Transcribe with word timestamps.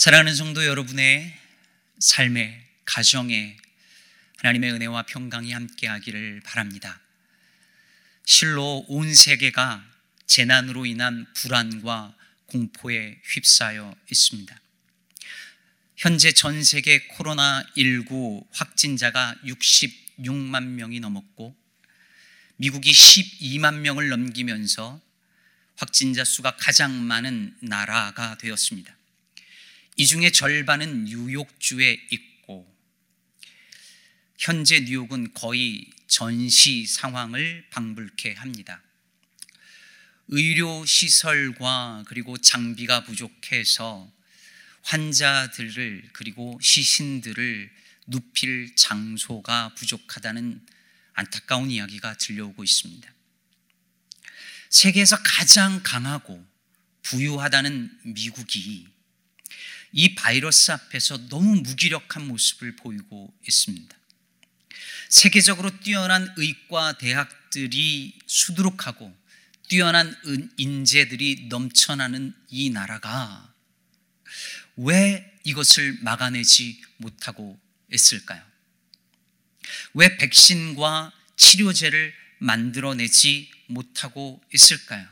사랑하는 0.00 0.34
성도 0.34 0.64
여러분의 0.64 1.30
삶의 1.98 2.58
가정에 2.86 3.54
하나님의 4.38 4.72
은혜와 4.72 5.02
평강이 5.02 5.52
함께하기를 5.52 6.40
바랍니다. 6.42 7.02
실로 8.24 8.86
온 8.88 9.14
세계가 9.14 9.84
재난으로 10.24 10.86
인한 10.86 11.26
불안과 11.34 12.16
공포에 12.46 13.20
휩싸여 13.24 13.94
있습니다. 14.10 14.58
현재 15.98 16.32
전 16.32 16.64
세계 16.64 17.06
코로나19 17.08 18.46
확진자가 18.52 19.34
66만 19.44 20.64
명이 20.64 21.00
넘었고 21.00 21.54
미국이 22.56 22.90
12만 22.90 23.80
명을 23.80 24.08
넘기면서 24.08 24.98
확진자 25.76 26.24
수가 26.24 26.56
가장 26.56 26.90
많은 27.06 27.54
나라가 27.60 28.38
되었습니다. 28.38 28.96
이 30.00 30.06
중에 30.06 30.30
절반은 30.30 31.04
뉴욕주에 31.04 32.06
있고 32.10 32.74
현재 34.38 34.80
뉴욕은 34.80 35.34
거의 35.34 35.90
전시 36.06 36.86
상황을 36.86 37.66
방불케 37.68 38.32
합니다. 38.32 38.82
의료 40.28 40.86
시설과 40.86 42.04
그리고 42.06 42.38
장비가 42.38 43.04
부족해서 43.04 44.10
환자들을 44.84 46.08
그리고 46.14 46.58
시신들을 46.62 47.70
눕힐 48.06 48.74
장소가 48.76 49.74
부족하다는 49.74 50.66
안타까운 51.12 51.70
이야기가 51.70 52.16
들려오고 52.16 52.64
있습니다. 52.64 53.14
세계에서 54.70 55.18
가장 55.22 55.82
강하고 55.82 56.42
부유하다는 57.02 58.14
미국이 58.14 58.88
이 59.92 60.14
바이러스 60.14 60.70
앞에서 60.70 61.28
너무 61.28 61.56
무기력한 61.62 62.26
모습을 62.28 62.76
보이고 62.76 63.34
있습니다. 63.46 63.96
세계적으로 65.08 65.80
뛰어난 65.80 66.32
의과 66.36 66.98
대학들이 66.98 68.18
수두룩하고 68.26 69.12
뛰어난 69.68 70.16
인재들이 70.56 71.46
넘쳐나는 71.48 72.34
이 72.48 72.70
나라가 72.70 73.52
왜 74.76 75.38
이것을 75.44 75.98
막아내지 76.02 76.80
못하고 76.98 77.58
있을까요? 77.92 78.42
왜 79.94 80.16
백신과 80.16 81.12
치료제를 81.36 82.14
만들어내지 82.38 83.50
못하고 83.66 84.42
있을까요? 84.52 85.06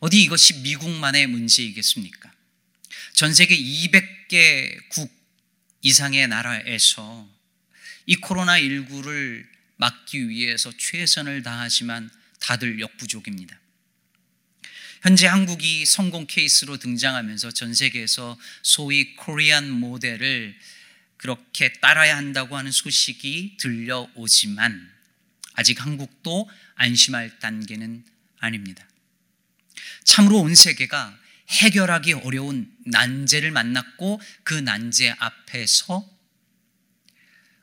어디 0.00 0.22
이것이 0.22 0.60
미국만의 0.60 1.26
문제이겠습니까? 1.26 2.32
전 3.14 3.32
세계 3.32 3.56
200개 3.56 4.88
국 4.88 5.08
이상의 5.82 6.26
나라에서 6.26 7.30
이 8.06 8.16
코로나19를 8.16 9.46
막기 9.76 10.28
위해서 10.28 10.72
최선을 10.76 11.44
다하지만 11.44 12.10
다들 12.40 12.80
역부족입니다. 12.80 13.58
현재 15.02 15.28
한국이 15.28 15.86
성공 15.86 16.26
케이스로 16.26 16.76
등장하면서 16.76 17.52
전 17.52 17.72
세계에서 17.72 18.36
소위 18.62 19.14
코리안 19.14 19.70
모델을 19.70 20.58
그렇게 21.16 21.72
따라야 21.74 22.16
한다고 22.16 22.56
하는 22.56 22.72
소식이 22.72 23.58
들려오지만 23.60 24.90
아직 25.52 25.80
한국도 25.80 26.50
안심할 26.74 27.38
단계는 27.38 28.04
아닙니다. 28.40 28.88
참으로 30.02 30.40
온 30.40 30.56
세계가 30.56 31.23
해결하기 31.54 32.14
어려운 32.14 32.70
난제를 32.86 33.50
만났고 33.50 34.20
그 34.42 34.54
난제 34.54 35.14
앞에서 35.18 36.08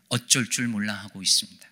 어쩔 0.10 0.50
줄 0.50 0.68
몰라 0.68 0.94
하고 0.94 1.22
있습니다. 1.22 1.70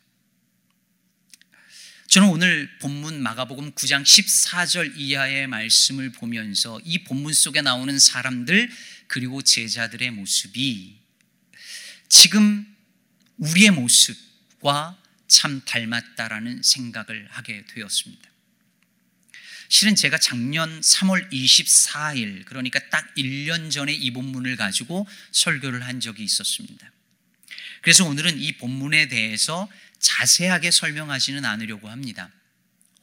저는 2.08 2.28
오늘 2.30 2.80
본문 2.80 3.22
마가복음 3.22 3.74
9장 3.74 4.04
14절 4.04 4.94
이하의 4.98 5.46
말씀을 5.48 6.12
보면서 6.12 6.80
이 6.84 7.04
본문 7.04 7.34
속에 7.34 7.62
나오는 7.62 8.00
사람들 8.00 8.70
그리고 9.08 9.44
제자들의 9.44 10.10
모습이 10.12 10.98
지금 12.08 12.66
우리의 13.38 13.72
모습과 13.72 15.00
참 15.28 15.62
닮았다라는 15.64 16.64
생각을 16.64 17.28
하게 17.30 17.64
되었습니다. 17.68 18.30
실은 19.70 19.96
제가 19.96 20.18
작년 20.18 20.82
3월 20.82 21.32
24일, 21.32 22.44
그러니까 22.46 22.80
딱 22.90 23.14
1년 23.16 23.72
전에 23.72 23.94
이 23.94 24.12
본문을 24.12 24.56
가지고 24.56 25.08
설교를 25.32 25.84
한 25.86 26.00
적이 26.00 26.24
있었습니다. 26.24 26.92
그래서 27.82 28.04
오늘은 28.04 28.40
이 28.40 28.54
본문에 28.54 29.08
대해서 29.08 29.70
자세하게 30.00 30.72
설명하지는 30.72 31.46
않으려고 31.46 31.88
합니다. 31.88 32.32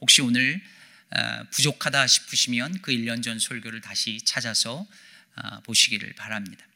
혹시 0.01 0.21
오늘 0.21 0.61
어, 1.09 1.43
부족하다 1.51 2.05
싶으시면 2.05 2.81
그 2.81 2.91
1년 2.91 3.23
전 3.23 3.39
설교를 3.39 3.79
다시 3.79 4.19
찾아서 4.25 4.85
어, 5.35 5.61
보시기를 5.61 6.13
바랍니다. 6.13 6.67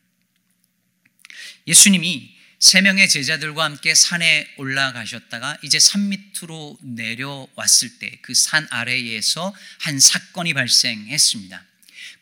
예수님이 1.68 2.34
세 2.62 2.80
명의 2.82 3.10
제자들과 3.10 3.64
함께 3.64 3.96
산에 3.96 4.48
올라가셨다가 4.58 5.58
이제 5.64 5.80
산 5.80 6.10
밑으로 6.10 6.78
내려왔을 6.84 7.98
때 7.98 8.20
그 8.22 8.36
산 8.36 8.68
아래에서 8.70 9.52
한 9.80 10.00
사건이 10.00 10.54
발생했습니다. 10.54 11.66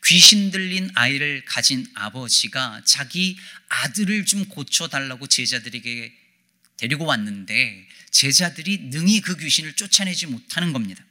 귀신 0.06 0.50
들린 0.50 0.90
아이를 0.94 1.44
가진 1.44 1.86
아버지가 1.94 2.80
자기 2.86 3.36
아들을 3.68 4.24
좀 4.24 4.46
고쳐달라고 4.46 5.26
제자들에게 5.26 6.12
데리고 6.78 7.04
왔는데 7.04 7.86
제자들이 8.10 8.88
능히 8.90 9.20
그 9.20 9.36
귀신을 9.36 9.74
쫓아내지 9.74 10.24
못하는 10.26 10.72
겁니다. 10.72 11.04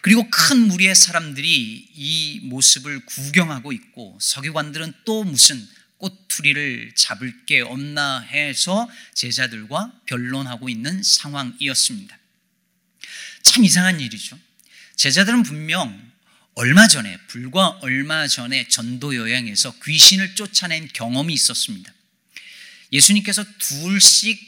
그리고 0.00 0.30
큰 0.30 0.68
무리의 0.68 0.94
사람들이 0.94 1.88
이 1.92 2.40
모습을 2.44 3.04
구경하고 3.04 3.72
있고 3.72 4.16
서기관들은 4.20 4.94
또 5.04 5.24
무슨 5.24 5.68
꼬투리를 6.02 6.92
잡을 6.96 7.46
게 7.46 7.60
없나 7.60 8.18
해서 8.18 8.90
제자들과 9.14 9.92
변론하고 10.06 10.68
있는 10.68 11.00
상황이었습니다. 11.02 12.18
참 13.42 13.64
이상한 13.64 14.00
일이죠. 14.00 14.36
제자들은 14.96 15.44
분명 15.44 16.12
얼마 16.54 16.88
전에, 16.88 17.16
불과 17.28 17.68
얼마 17.82 18.26
전에 18.26 18.66
전도 18.68 19.16
여행에서 19.16 19.74
귀신을 19.84 20.34
쫓아낸 20.34 20.88
경험이 20.92 21.32
있었습니다. 21.34 21.92
예수님께서 22.92 23.44
둘씩 23.58 24.38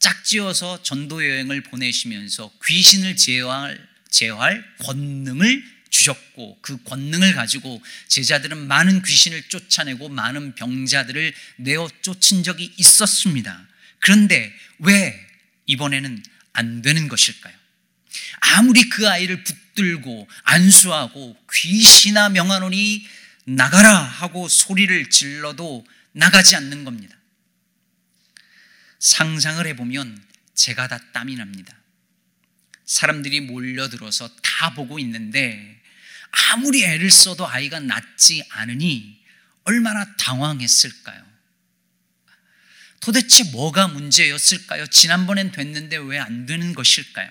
짝지어서 0.00 0.82
전도 0.82 1.24
여행을 1.26 1.62
보내시면서 1.62 2.52
귀신을 2.66 3.16
제어할, 3.16 3.88
제어할 4.10 4.64
권능을 4.80 5.77
주셨고 5.98 6.58
그 6.62 6.82
권능을 6.84 7.34
가지고 7.34 7.82
제자들은 8.06 8.56
많은 8.68 9.02
귀신을 9.02 9.48
쫓아내고 9.48 10.08
많은 10.08 10.54
병자들을 10.54 11.34
내어 11.56 11.90
쫓은 12.02 12.44
적이 12.44 12.72
있었습니다. 12.76 13.66
그런데 13.98 14.52
왜 14.78 15.18
이번에는 15.66 16.22
안 16.52 16.82
되는 16.82 17.08
것일까요? 17.08 17.54
아무리 18.40 18.88
그 18.88 19.08
아이를 19.08 19.42
붙들고 19.42 20.28
안수하고 20.44 21.36
귀신아 21.52 22.30
명하노니 22.30 23.06
나가라 23.44 23.96
하고 23.98 24.48
소리를 24.48 25.10
질러도 25.10 25.84
나가지 26.12 26.54
않는 26.56 26.84
겁니다. 26.84 27.16
상상을 29.00 29.66
해보면 29.66 30.22
제가 30.54 30.88
다 30.88 30.98
땀이 31.12 31.36
납니다. 31.36 31.74
사람들이 32.84 33.40
몰려들어서 33.40 34.28
다 34.42 34.74
보고 34.74 34.98
있는데 34.98 35.77
아무리 36.30 36.84
애를 36.84 37.10
써도 37.10 37.46
아이가 37.46 37.80
낫지 37.80 38.44
않으니 38.50 39.22
얼마나 39.64 40.16
당황했을까요? 40.16 41.26
도대체 43.00 43.44
뭐가 43.44 43.88
문제였을까요? 43.88 44.86
지난번엔 44.88 45.52
됐는데 45.52 45.96
왜 45.96 46.18
안 46.18 46.46
되는 46.46 46.74
것일까요? 46.74 47.30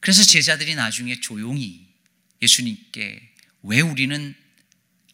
그래서 0.00 0.22
제자들이 0.22 0.74
나중에 0.74 1.20
조용히 1.20 1.86
예수님께 2.40 3.34
왜 3.64 3.80
우리는 3.80 4.34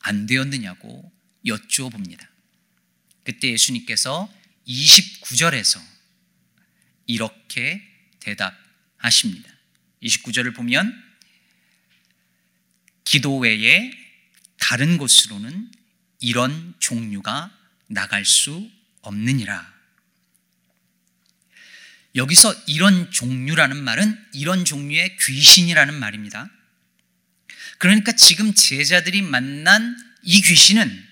안 0.01 0.27
되었느냐고 0.27 1.11
여쭈어봅니다. 1.47 2.31
그때 3.25 3.51
예수님께서 3.51 4.33
29절에서 4.69 5.81
이렇게 7.07 7.83
대답하십니다. 8.21 9.51
29절을 10.03 10.55
보면 10.55 11.03
기도 13.05 13.39
외에 13.39 13.93
다른 14.59 14.99
곳으로는 14.99 15.71
이런 16.21 16.75
종류가 16.79 17.51
나갈 17.87 18.25
수 18.25 18.71
없느니라. 19.03 19.73
여기서 22.15 22.55
이런 22.67 23.11
종류라는 23.11 23.77
말은 23.77 24.19
이런 24.33 24.65
종류의 24.65 25.17
귀신이라는 25.19 25.95
말입니다. 25.95 26.49
그러니까 27.79 28.13
지금 28.13 28.55
제자들이 28.55 29.21
만난 29.23 29.97
이 30.23 30.41
귀신은 30.41 31.05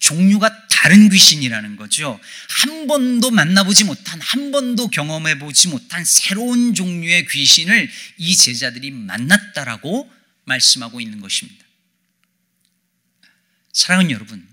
종류가 0.00 0.68
다른 0.68 1.10
귀신이라는 1.10 1.76
거죠. 1.76 2.18
한 2.48 2.86
번도 2.86 3.30
만나보지 3.30 3.84
못한, 3.84 4.18
한 4.20 4.50
번도 4.50 4.88
경험해보지 4.88 5.68
못한 5.68 6.04
새로운 6.06 6.74
종류의 6.74 7.26
귀신을 7.28 7.90
이 8.16 8.36
제자들이 8.36 8.90
만났다라고 8.90 10.10
말씀하고 10.44 11.00
있는 11.00 11.20
것입니다. 11.20 11.64
사랑하는 13.72 14.10
여러분, 14.10 14.46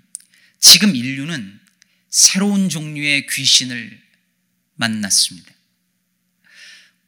지금 0.60 0.96
인류는 0.96 1.60
새로운 2.10 2.70
종류의 2.70 3.28
귀신을 3.28 4.02
만났습니다. 4.76 5.52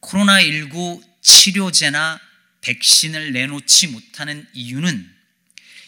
코로나19 0.02 1.04
치료제나 1.22 2.20
백신을 2.62 3.32
내놓지 3.32 3.88
못하는 3.88 4.48
이유는 4.54 5.16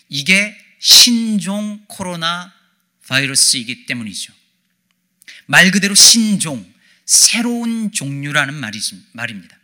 이게 0.10 0.56
신종 0.80 1.84
코로나 1.88 2.54
바이러스이기 3.08 3.86
때문이죠. 3.86 4.34
말 5.46 5.70
그대로 5.72 5.96
신종, 5.96 6.72
새로운 7.06 7.92
종류라는 7.92 8.54
말입니다. 8.54 9.60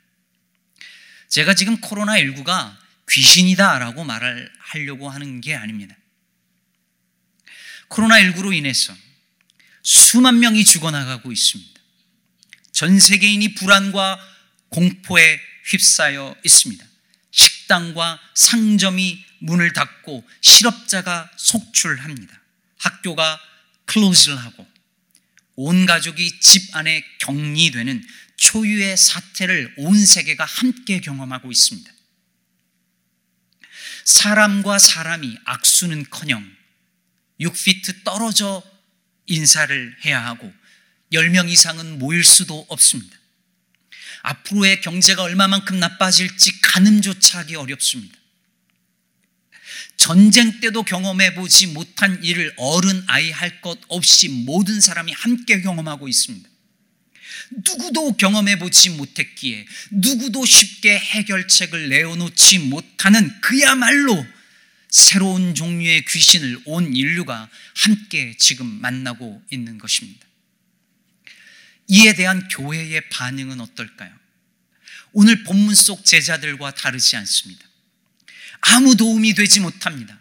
제가 1.29 1.53
지금 1.53 1.79
코로나19가 1.81 2.77
귀신이다라고 3.09 4.03
말을 4.03 4.51
하려고 4.59 5.09
하는 5.09 5.41
게 5.41 5.55
아닙니다. 5.55 5.95
코로나19로 7.89 8.55
인해서 8.55 8.95
수만 9.83 10.39
명이 10.39 10.65
죽어나가고 10.65 11.31
있습니다. 11.31 11.81
전 12.73 12.99
세계인이 12.99 13.55
불안과 13.55 14.19
공포에 14.69 15.39
휩싸여 15.65 16.35
있습니다. 16.43 16.85
식당과 17.31 18.19
상점이 18.35 19.23
문을 19.39 19.73
닫고 19.73 20.27
실업자가 20.41 21.31
속출합니다. 21.37 22.41
학교가 22.77 23.39
클로즈를 23.85 24.37
하고 24.37 24.67
온 25.55 25.85
가족이 25.85 26.39
집 26.39 26.75
안에 26.75 27.03
격리되는 27.19 28.05
초유의 28.37 28.97
사태를 28.97 29.73
온 29.77 30.05
세계가 30.05 30.45
함께 30.45 30.99
경험하고 30.99 31.51
있습니다. 31.51 31.91
사람과 34.07 34.79
사람이 34.79 35.37
악수는커녕 35.43 36.49
6피트 37.41 38.05
떨어져 38.05 38.63
인사를 39.25 39.97
해야 40.05 40.25
하고 40.25 40.51
10명 41.11 41.49
이상은 41.49 41.99
모일 41.99 42.23
수도 42.23 42.65
없습니다. 42.69 43.17
앞으로의 44.21 44.79
경제가 44.79 45.23
얼마만큼 45.23 45.77
나빠질지 45.79 46.61
가늠조차 46.61 47.39
하기 47.39 47.55
어렵습니다. 47.55 48.17
전쟁 49.97 50.61
때도 50.61 50.83
경험해 50.83 51.35
보지 51.35 51.67
못한 51.67 52.23
일을 52.23 52.53
어른 52.55 53.03
아이 53.07 53.29
할 53.29 53.59
것 53.59 53.77
없이 53.89 54.29
모든 54.29 54.79
사람이 54.79 55.11
함께 55.11 55.59
경험하고 55.61 56.07
있습니다. 56.07 56.49
누구도 57.51 58.17
경험해 58.17 58.59
보지 58.59 58.91
못했기에 58.91 59.65
누구도 59.91 60.45
쉽게 60.45 60.97
해결책을 60.97 61.89
내어놓지 61.89 62.59
못하는 62.59 63.41
그야말로 63.41 64.25
새로운 64.89 65.53
종류의 65.53 66.05
귀신을 66.05 66.59
온 66.65 66.95
인류가 66.95 67.49
함께 67.75 68.35
지금 68.37 68.65
만나고 68.65 69.41
있는 69.49 69.77
것입니다. 69.77 70.25
이에 71.87 72.13
대한 72.15 72.47
교회의 72.49 73.09
반응은 73.09 73.61
어떨까요? 73.61 74.11
오늘 75.13 75.43
본문 75.43 75.73
속 75.73 76.05
제자들과 76.05 76.73
다르지 76.73 77.15
않습니다. 77.17 77.65
아무 78.61 78.95
도움이 78.95 79.33
되지 79.33 79.59
못합니다. 79.59 80.17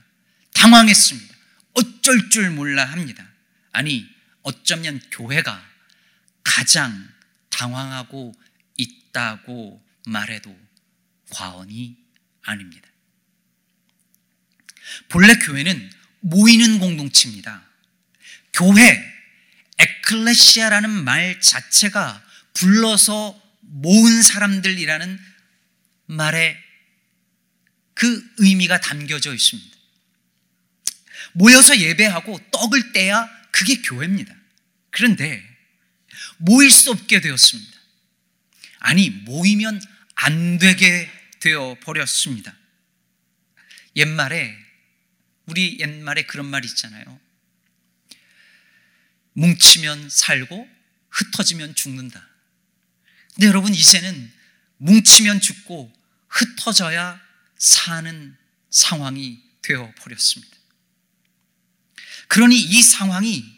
당황했습니다. 0.54 1.34
어쩔 1.74 2.30
줄 2.30 2.50
몰라 2.50 2.84
합니다. 2.84 3.26
아니, 3.72 4.06
어쩌면 4.42 5.00
교회가 5.10 5.65
가장 6.46 7.12
당황하고 7.50 8.32
있다고 8.76 9.84
말해도 10.06 10.56
과언이 11.30 11.96
아닙니다. 12.42 12.88
본래 15.08 15.34
교회는 15.34 15.90
모이는 16.20 16.78
공동체입니다. 16.78 17.66
교회, 18.52 19.02
에클레시아라는 19.78 20.88
말 20.88 21.40
자체가 21.40 22.24
불러서 22.54 23.42
모은 23.62 24.22
사람들이라는 24.22 25.18
말에 26.06 26.56
그 27.94 28.34
의미가 28.38 28.80
담겨져 28.80 29.34
있습니다. 29.34 29.76
모여서 31.32 31.76
예배하고 31.76 32.38
떡을 32.52 32.92
떼야 32.92 33.28
그게 33.50 33.82
교회입니다. 33.82 34.32
그런데 34.90 35.55
모일 36.38 36.70
수 36.70 36.90
없게 36.90 37.20
되었습니다. 37.20 37.76
아니, 38.78 39.10
모이면 39.10 39.80
안 40.14 40.58
되게 40.58 41.10
되어 41.40 41.76
버렸습니다. 41.80 42.56
옛말에, 43.96 44.56
우리 45.46 45.78
옛말에 45.80 46.22
그런 46.26 46.46
말 46.46 46.64
있잖아요. 46.64 47.20
뭉치면 49.32 50.08
살고 50.10 50.68
흩어지면 51.10 51.74
죽는다. 51.74 52.26
근데 53.34 53.46
여러분, 53.46 53.74
이제는 53.74 54.32
뭉치면 54.78 55.40
죽고 55.40 55.92
흩어져야 56.28 57.20
사는 57.58 58.36
상황이 58.70 59.42
되어 59.62 59.92
버렸습니다. 59.98 60.56
그러니 62.28 62.58
이 62.58 62.82
상황이 62.82 63.55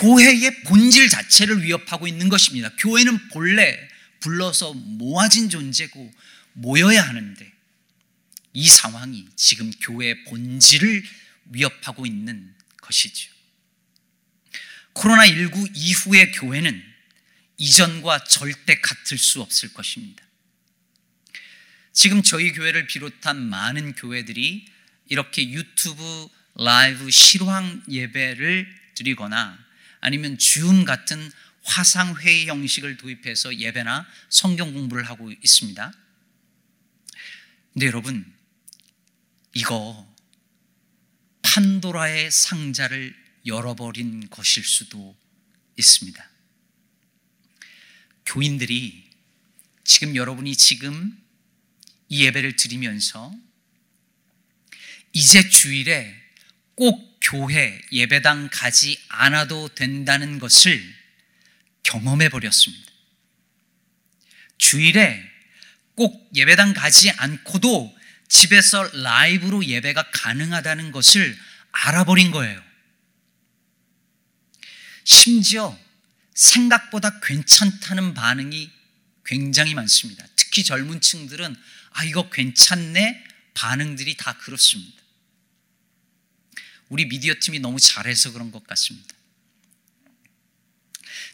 교회의 0.00 0.62
본질 0.64 1.08
자체를 1.08 1.62
위협하고 1.62 2.06
있는 2.06 2.28
것입니다. 2.28 2.70
교회는 2.78 3.28
본래 3.28 3.76
불러서 4.20 4.74
모아진 4.74 5.48
존재고 5.48 6.12
모여야 6.52 7.02
하는데 7.02 7.52
이 8.52 8.68
상황이 8.68 9.26
지금 9.36 9.70
교회의 9.80 10.24
본질을 10.24 11.04
위협하고 11.46 12.06
있는 12.06 12.54
것이죠. 12.82 13.30
코로나19 14.94 15.72
이후의 15.74 16.32
교회는 16.32 16.82
이전과 17.58 18.24
절대 18.24 18.80
같을 18.80 19.18
수 19.18 19.40
없을 19.40 19.72
것입니다. 19.72 20.22
지금 21.92 22.22
저희 22.22 22.52
교회를 22.52 22.86
비롯한 22.86 23.40
많은 23.48 23.94
교회들이 23.94 24.66
이렇게 25.08 25.50
유튜브 25.50 26.28
라이브 26.54 27.10
실황 27.10 27.82
예배를 27.88 28.66
드리거나 28.94 29.65
아니면 30.06 30.38
줌 30.38 30.84
같은 30.84 31.32
화상회의 31.64 32.46
형식을 32.46 32.96
도입해서 32.96 33.56
예배나 33.56 34.06
성경 34.28 34.72
공부를 34.72 35.02
하고 35.02 35.32
있습니다. 35.32 35.92
근데 37.72 37.86
여러분, 37.86 38.24
이거 39.52 40.14
판도라의 41.42 42.30
상자를 42.30 43.16
열어버린 43.46 44.30
것일 44.30 44.62
수도 44.62 45.16
있습니다. 45.76 46.30
교인들이 48.26 49.10
지금 49.82 50.14
여러분이 50.14 50.54
지금 50.54 51.20
이 52.08 52.22
예배를 52.22 52.54
드리면서 52.54 53.34
이제 55.12 55.48
주일에 55.48 56.14
꼭 56.76 57.15
교회 57.28 57.80
예배당 57.90 58.48
가지 58.52 59.00
않아도 59.08 59.68
된다는 59.74 60.38
것을 60.38 60.94
경험해 61.82 62.28
버렸습니다. 62.28 62.92
주일에 64.58 65.22
꼭 65.94 66.30
예배당 66.34 66.72
가지 66.72 67.10
않고도 67.10 67.96
집에서 68.28 68.82
라이브로 68.92 69.64
예배가 69.64 70.10
가능하다는 70.12 70.92
것을 70.92 71.36
알아버린 71.72 72.30
거예요. 72.30 72.62
심지어 75.04 75.78
생각보다 76.34 77.20
괜찮다는 77.20 78.14
반응이 78.14 78.70
굉장히 79.24 79.74
많습니다. 79.74 80.24
특히 80.36 80.64
젊은 80.64 81.00
층들은 81.00 81.56
아, 81.92 82.04
이거 82.04 82.28
괜찮네? 82.30 83.24
반응들이 83.54 84.16
다 84.16 84.36
그렇습니다. 84.38 85.02
우리 86.88 87.06
미디어 87.06 87.34
팀이 87.40 87.58
너무 87.60 87.80
잘해서 87.80 88.32
그런 88.32 88.52
것 88.52 88.66
같습니다. 88.66 89.14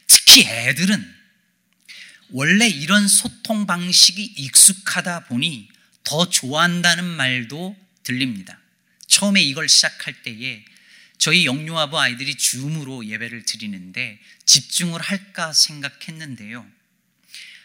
특히 0.07 0.47
애들은 0.47 1.23
원래 2.31 2.67
이런 2.69 3.07
소통 3.07 3.67
방식이 3.67 4.23
익숙하다 4.37 5.27
보니 5.27 5.69
더 6.05 6.29
좋아한다는 6.29 7.05
말도 7.05 7.77
들립니다. 8.03 8.59
처음에 9.07 9.43
이걸 9.43 9.69
시작할 9.69 10.23
때에 10.23 10.65
저희 11.19 11.45
영유아부 11.45 11.99
아이들이 12.01 12.35
줌으로 12.35 13.07
예배를 13.07 13.45
드리는데 13.45 14.19
집중을 14.47 15.01
할까 15.01 15.53
생각했는데요. 15.53 16.67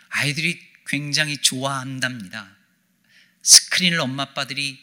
아이들이 0.09 0.59
굉장히 0.85 1.37
좋아한답니다. 1.37 2.55
스크린을 3.41 3.99
엄마 3.99 4.23
아빠들이 4.23 4.79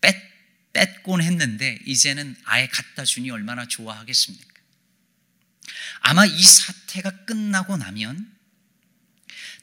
뺏, 0.00 0.14
뺏곤 0.76 1.22
했는데 1.22 1.78
이제는 1.86 2.36
아예 2.44 2.66
갖다 2.66 3.04
주니 3.04 3.30
얼마나 3.30 3.66
좋아하겠습니까? 3.66 4.46
아마 6.00 6.26
이 6.26 6.42
사태가 6.42 7.24
끝나고 7.24 7.78
나면 7.78 8.30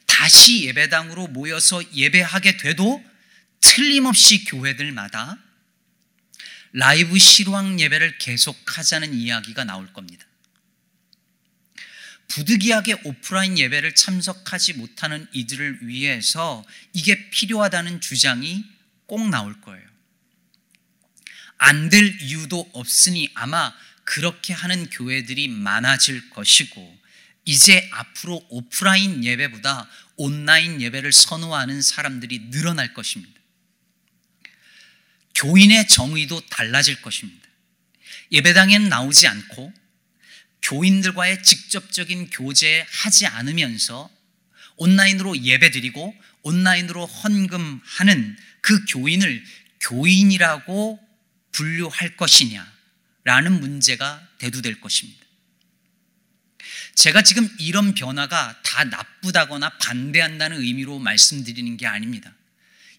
다시 0.06 0.64
예배당으로 0.64 1.28
모여서 1.28 1.80
예배하게 1.94 2.56
돼도 2.56 3.04
틀림없이 3.60 4.44
교회들마다 4.44 5.38
라이브 6.72 7.16
실황 7.18 7.78
예배를 7.78 8.18
계속하자는 8.18 9.14
이야기가 9.14 9.62
나올 9.62 9.92
겁니다. 9.92 10.26
부득이하게 12.26 13.02
오프라인 13.04 13.56
예배를 13.56 13.94
참석하지 13.94 14.74
못하는 14.74 15.28
이들을 15.32 15.86
위해서 15.86 16.64
이게 16.92 17.30
필요하다는 17.30 18.00
주장이 18.00 18.64
꼭 19.06 19.28
나올 19.28 19.60
거예요. 19.60 19.93
안 21.58 21.88
될 21.90 22.18
이유도 22.20 22.70
없으니 22.72 23.30
아마 23.34 23.72
그렇게 24.04 24.52
하는 24.52 24.88
교회들이 24.90 25.48
많아질 25.48 26.30
것이고, 26.30 26.98
이제 27.44 27.88
앞으로 27.92 28.44
오프라인 28.48 29.24
예배보다 29.24 29.88
온라인 30.16 30.80
예배를 30.80 31.12
선호하는 31.12 31.82
사람들이 31.82 32.50
늘어날 32.50 32.94
것입니다. 32.94 33.34
교인의 35.34 35.88
정의도 35.88 36.40
달라질 36.46 37.02
것입니다. 37.02 37.46
예배당엔 38.32 38.88
나오지 38.88 39.26
않고 39.26 39.72
교인들과의 40.62 41.42
직접적인 41.42 42.30
교제 42.30 42.86
하지 42.88 43.26
않으면서 43.26 44.10
온라인으로 44.76 45.42
예배드리고 45.42 46.14
온라인으로 46.42 47.04
헌금하는 47.06 48.36
그 48.60 48.84
교인을 48.86 49.44
교인이라고 49.80 51.03
분류할 51.54 52.16
것이냐 52.16 52.70
라는 53.24 53.60
문제가 53.60 54.28
대두될 54.38 54.80
것입니다. 54.80 55.24
제가 56.94 57.22
지금 57.22 57.48
이런 57.58 57.94
변화가 57.94 58.62
다 58.62 58.84
나쁘다거나 58.84 59.70
반대한다는 59.78 60.60
의미로 60.60 60.98
말씀드리는 60.98 61.76
게 61.76 61.86
아닙니다. 61.86 62.34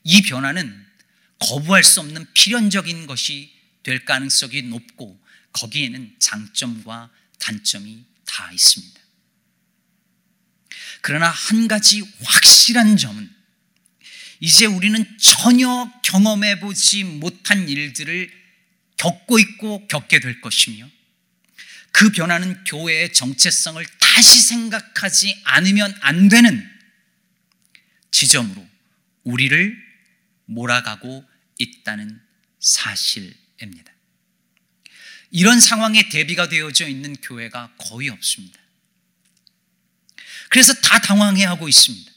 이 0.03 0.21
변화는 0.23 0.85
거부할 1.39 1.83
수 1.83 1.99
없는 2.01 2.25
필연적인 2.33 3.07
것이 3.07 3.53
될 3.83 4.03
가능성이 4.03 4.63
높고 4.63 5.19
거기에는 5.53 6.15
장점과 6.19 7.09
단점이 7.39 8.03
다 8.25 8.51
있습니다. 8.51 9.01
그러나 11.01 11.29
한 11.29 11.67
가지 11.67 12.01
확실한 12.23 12.97
점은 12.97 13.31
이제 14.39 14.65
우리는 14.65 15.17
전혀 15.19 15.91
경험해 16.03 16.59
보지 16.59 17.03
못한 17.03 17.69
일들을 17.69 18.44
겪고 18.97 19.39
있고 19.39 19.87
겪게 19.87 20.19
될 20.19 20.41
것이며 20.41 20.89
그 21.91 22.11
변화는 22.11 22.63
교회의 22.65 23.13
정체성을 23.13 23.85
다시 23.99 24.41
생각하지 24.41 25.41
않으면 25.43 25.95
안 26.01 26.27
되는 26.29 26.69
지점으로 28.11 28.67
우리를 29.23 29.77
몰아가고 30.45 31.23
있다는 31.57 32.21
사실입니다. 32.59 33.93
이런 35.31 35.59
상황에 35.59 36.09
대비가 36.09 36.47
되어져 36.47 36.87
있는 36.87 37.15
교회가 37.15 37.75
거의 37.77 38.09
없습니다. 38.09 38.59
그래서 40.49 40.73
다 40.73 40.99
당황해하고 40.99 41.67
있습니다. 41.67 42.11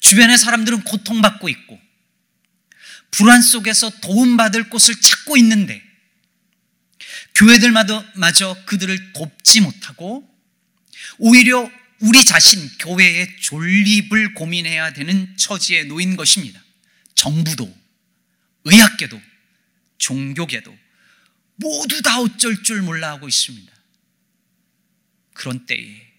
주변의 0.00 0.38
사람들은 0.38 0.82
고통받고 0.84 1.48
있고 1.48 1.80
불안 3.10 3.42
속에서 3.42 3.90
도움받을 4.00 4.70
곳을 4.70 5.00
찾고 5.00 5.36
있는데 5.38 5.82
교회들마저 7.34 8.64
그들을 8.66 9.12
돕지 9.12 9.60
못하고 9.62 10.28
오히려 11.18 11.70
우리 12.00 12.24
자신 12.24 12.66
교회의 12.78 13.36
존립을 13.40 14.34
고민해야 14.34 14.92
되는 14.92 15.36
처지에 15.36 15.84
놓인 15.84 16.16
것입니다. 16.16 16.62
정부도, 17.14 17.74
의학계도, 18.64 19.20
종교계도 19.98 20.76
모두 21.56 22.00
다 22.00 22.20
어쩔 22.20 22.62
줄 22.62 22.80
몰라 22.80 23.10
하고 23.10 23.28
있습니다. 23.28 23.70
그런 25.34 25.66
때에 25.66 26.10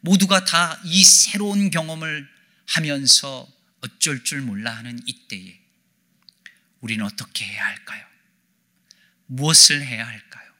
모두가 0.00 0.44
다 0.44 0.80
이 0.84 1.04
새로운 1.04 1.70
경험을 1.70 2.26
하면서 2.66 3.46
어쩔 3.82 4.24
줄 4.24 4.40
몰라 4.40 4.76
하는 4.76 4.98
이때에 5.06 5.59
우리는 6.80 7.04
어떻게 7.04 7.46
해야 7.46 7.64
할까요? 7.66 8.04
무엇을 9.26 9.84
해야 9.86 10.06
할까요? 10.06 10.50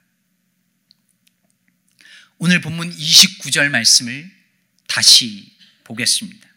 오늘 2.39 2.61
본문 2.61 2.91
29절 2.91 3.69
말씀을 3.69 4.31
다시 4.87 5.57
보겠습니다. 5.85 6.49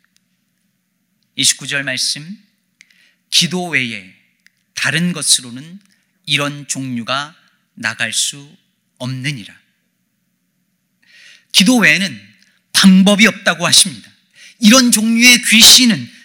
29절 1.38 1.84
말씀, 1.84 2.38
기도 3.30 3.68
외에 3.70 4.14
다른 4.76 5.12
것으로는 5.12 5.80
이런 6.26 6.68
종류가 6.68 7.36
나갈 7.74 8.14
수 8.14 8.56
없느니라. 8.98 9.54
기도 11.52 11.78
외에는 11.78 12.34
방법이 12.74 13.28
없다고 13.28 13.66
하십니다. 13.66 14.12
이런 14.60 14.92
종류의 14.92 15.42
귀신은 15.44 16.23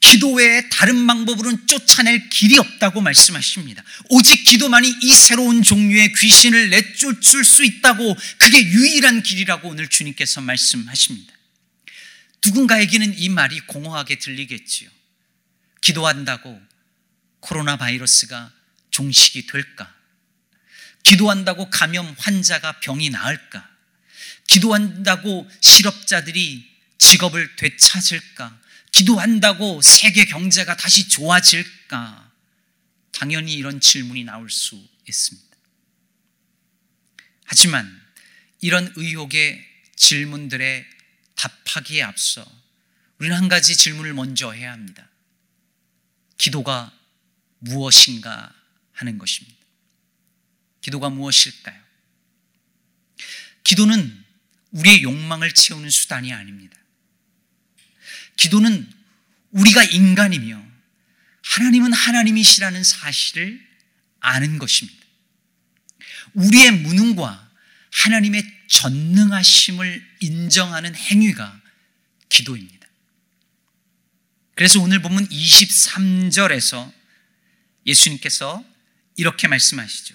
기도 0.00 0.34
외에 0.34 0.68
다른 0.68 1.06
방법으로는 1.06 1.66
쫓아낼 1.66 2.28
길이 2.28 2.58
없다고 2.58 3.00
말씀하십니다. 3.00 3.82
오직 4.10 4.44
기도만이 4.44 4.94
이 5.02 5.14
새로운 5.14 5.62
종류의 5.62 6.12
귀신을 6.12 6.70
내쫓을 6.70 7.44
수 7.44 7.64
있다고 7.64 8.16
그게 8.38 8.62
유일한 8.62 9.22
길이라고 9.22 9.68
오늘 9.68 9.88
주님께서 9.88 10.40
말씀하십니다. 10.42 11.34
누군가에게는 12.44 13.18
이 13.18 13.28
말이 13.28 13.58
공허하게 13.60 14.18
들리겠지요. 14.18 14.88
기도한다고 15.80 16.60
코로나 17.40 17.76
바이러스가 17.76 18.52
종식이 18.90 19.46
될까? 19.46 19.92
기도한다고 21.02 21.70
감염 21.70 22.14
환자가 22.18 22.80
병이 22.80 23.10
나을까? 23.10 23.68
기도한다고 24.48 25.48
실업자들이 25.60 26.68
직업을 26.98 27.56
되찾을까? 27.56 28.58
기도한다고 28.96 29.82
세계 29.82 30.24
경제가 30.24 30.74
다시 30.74 31.06
좋아질까? 31.06 32.32
당연히 33.12 33.52
이런 33.52 33.78
질문이 33.78 34.24
나올 34.24 34.48
수 34.48 34.82
있습니다. 35.06 35.56
하지만 37.44 38.02
이런 38.62 38.90
의혹의 38.96 39.62
질문들에 39.96 40.86
답하기에 41.34 42.04
앞서 42.04 42.50
우리는 43.18 43.36
한 43.36 43.48
가지 43.48 43.76
질문을 43.76 44.14
먼저 44.14 44.50
해야 44.50 44.72
합니다. 44.72 45.06
기도가 46.38 46.90
무엇인가 47.58 48.50
하는 48.92 49.18
것입니다. 49.18 49.58
기도가 50.80 51.10
무엇일까요? 51.10 51.82
기도는 53.62 54.24
우리의 54.70 55.02
욕망을 55.02 55.52
채우는 55.52 55.90
수단이 55.90 56.32
아닙니다. 56.32 56.78
기도는 58.36 58.88
우리가 59.50 59.84
인간이며 59.84 60.62
하나님은 61.42 61.92
하나님이시라는 61.92 62.84
사실을 62.84 63.60
아는 64.20 64.58
것입니다. 64.58 65.04
우리의 66.34 66.70
무능과 66.72 67.50
하나님의 67.92 68.44
전능하심을 68.68 70.16
인정하는 70.20 70.94
행위가 70.94 71.60
기도입니다. 72.28 72.86
그래서 74.54 74.80
오늘 74.80 75.00
보면 75.00 75.28
23절에서 75.28 76.92
예수님께서 77.86 78.64
이렇게 79.16 79.48
말씀하시죠. 79.48 80.14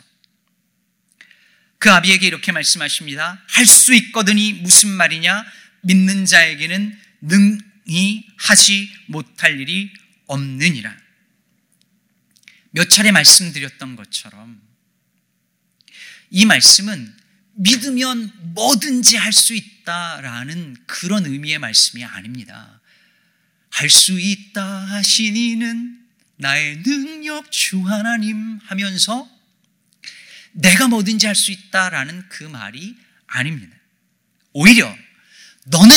그 1.80 1.92
아비에게 1.92 2.28
이렇게 2.28 2.52
말씀하십니다. 2.52 3.42
할 3.48 3.66
수 3.66 3.94
있거든이 3.96 4.54
무슨 4.54 4.90
말이냐? 4.90 5.44
믿는 5.82 6.26
자에게는 6.26 7.00
능 7.22 7.71
히 7.88 8.26
하지 8.38 8.90
못할 9.08 9.60
일이 9.60 9.92
없느니라. 10.28 10.96
몇 12.72 12.90
차례 12.90 13.12
말씀드렸던 13.12 13.96
것처럼 13.96 14.62
이 16.30 16.46
말씀은 16.46 17.16
믿으면 17.54 18.32
뭐든지 18.54 19.18
할 19.18 19.34
수 19.34 19.54
있다라는 19.54 20.78
그런 20.88 21.26
의미의 21.26 21.60
말씀이 21.60 22.04
아닙니다. 22.06 22.80
할 23.72 23.90
수 23.90 24.20
있다 24.20 24.64
하시니는 24.64 26.00
나의 26.38 26.84
능력 26.84 27.52
주 27.52 27.82
하나님 27.82 28.60
하면서 28.64 29.30
내가 30.54 30.88
뭐든지 30.88 31.26
할 31.28 31.36
수 31.36 31.52
있다라는 31.52 32.28
그 32.30 32.44
말이 32.46 32.96
아닙니다. 33.28 33.76
오히려 34.54 34.94
너는 35.66 35.96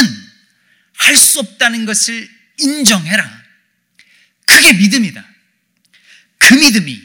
할 1.04 1.16
수 1.16 1.38
없다는 1.40 1.84
것을 1.84 2.28
인정해라. 2.58 3.44
그게 4.46 4.72
믿음이다. 4.72 5.24
그 6.38 6.54
믿음이 6.54 7.00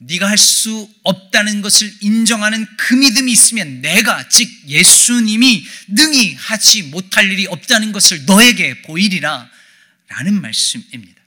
네가 0.00 0.28
할 0.28 0.36
수 0.36 0.92
없다는 1.02 1.62
것을 1.62 1.92
인정하는 2.00 2.66
그 2.76 2.94
믿음이 2.94 3.30
있으면 3.30 3.80
내가 3.80 4.28
즉 4.28 4.48
예수님이 4.66 5.66
능히 5.88 6.34
하지 6.34 6.82
못할 6.84 7.30
일이 7.30 7.46
없다는 7.46 7.92
것을 7.92 8.24
너에게 8.26 8.82
보이리라 8.82 9.48
라는 10.08 10.40
말씀입니다. 10.40 11.22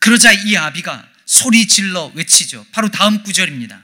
그러자 0.00 0.32
이 0.32 0.56
아비가 0.56 1.08
소리 1.24 1.68
질러 1.68 2.06
외치죠. 2.14 2.66
바로 2.72 2.90
다음 2.90 3.22
구절입니다. 3.22 3.80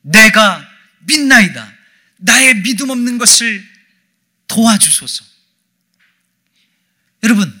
내가 0.00 0.68
믿나이다. 1.00 1.72
나의 2.18 2.62
믿음 2.62 2.90
없는 2.90 3.18
것을 3.18 3.71
도와주소서. 4.52 5.24
여러분, 7.22 7.60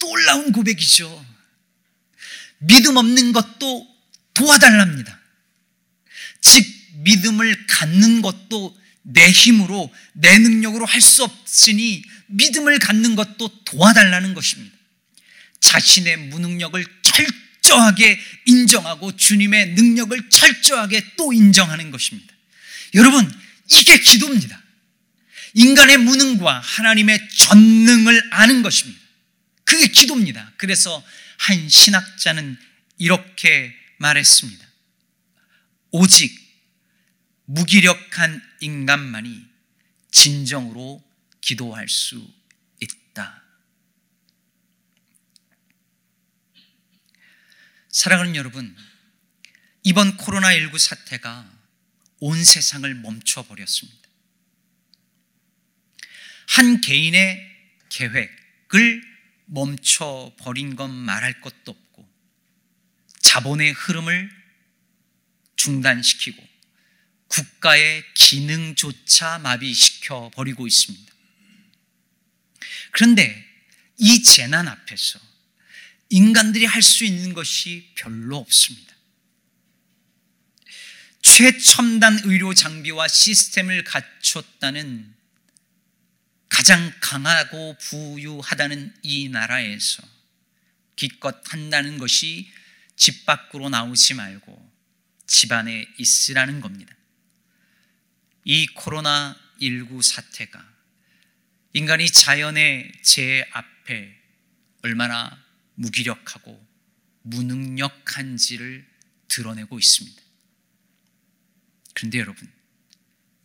놀라운 0.00 0.50
고백이죠. 0.50 1.26
믿음 2.58 2.96
없는 2.96 3.32
것도 3.32 3.86
도와달랍니다. 4.34 5.20
즉, 6.40 6.64
믿음을 7.04 7.66
갖는 7.68 8.20
것도 8.22 8.76
내 9.02 9.30
힘으로, 9.30 9.94
내 10.12 10.38
능력으로 10.38 10.86
할 10.86 11.00
수 11.00 11.22
없으니 11.22 12.02
믿음을 12.26 12.80
갖는 12.80 13.14
것도 13.14 13.64
도와달라는 13.64 14.34
것입니다. 14.34 14.76
자신의 15.60 16.16
무능력을 16.16 16.84
철저하게 17.02 18.20
인정하고 18.46 19.16
주님의 19.16 19.74
능력을 19.74 20.30
철저하게 20.30 21.12
또 21.16 21.32
인정하는 21.32 21.92
것입니다. 21.92 22.34
여러분, 22.94 23.30
이게 23.70 23.98
기도입니다. 24.00 24.67
인간의 25.58 25.98
무능과 25.98 26.60
하나님의 26.60 27.18
전능을 27.30 28.32
아는 28.32 28.62
것입니다. 28.62 29.00
그게 29.64 29.88
기도입니다. 29.88 30.52
그래서 30.56 31.04
한 31.36 31.68
신학자는 31.68 32.56
이렇게 32.98 33.74
말했습니다. 33.96 34.64
오직 35.90 36.32
무기력한 37.46 38.40
인간만이 38.60 39.44
진정으로 40.12 41.04
기도할 41.40 41.88
수 41.88 42.24
있다. 42.80 43.42
사랑하는 47.90 48.36
여러분, 48.36 48.76
이번 49.82 50.16
코로나19 50.18 50.78
사태가 50.78 51.50
온 52.20 52.44
세상을 52.44 52.94
멈춰버렸습니다. 52.94 53.97
한 56.48 56.80
개인의 56.80 57.46
계획을 57.90 59.02
멈춰버린 59.46 60.76
건 60.76 60.90
말할 60.90 61.40
것도 61.40 61.70
없고, 61.72 62.08
자본의 63.20 63.72
흐름을 63.72 64.30
중단시키고, 65.56 66.46
국가의 67.28 68.02
기능조차 68.14 69.38
마비시켜 69.38 70.30
버리고 70.34 70.66
있습니다. 70.66 71.12
그런데 72.92 73.46
이 73.98 74.22
재난 74.22 74.66
앞에서 74.66 75.20
인간들이 76.08 76.64
할 76.64 76.82
수 76.82 77.04
있는 77.04 77.34
것이 77.34 77.92
별로 77.94 78.38
없습니다. 78.38 78.96
최첨단 81.20 82.18
의료 82.24 82.54
장비와 82.54 83.08
시스템을 83.08 83.84
갖췄다는 83.84 85.14
가장 86.48 86.92
강하고 87.00 87.76
부유하다는 87.78 88.94
이 89.02 89.28
나라에서 89.28 90.02
기껏 90.96 91.36
한다는 91.52 91.98
것이 91.98 92.50
집 92.96 93.26
밖으로 93.26 93.68
나오지 93.68 94.14
말고 94.14 94.72
집 95.26 95.52
안에 95.52 95.86
있으라는 95.98 96.60
겁니다. 96.60 96.94
이 98.44 98.66
코로나19 98.74 100.02
사태가 100.02 100.78
인간이 101.74 102.10
자연의 102.10 102.92
재 103.02 103.46
앞에 103.52 104.16
얼마나 104.82 105.44
무기력하고 105.74 106.66
무능력한지를 107.22 108.88
드러내고 109.28 109.78
있습니다. 109.78 110.22
그런데 111.94 112.18
여러분, 112.18 112.50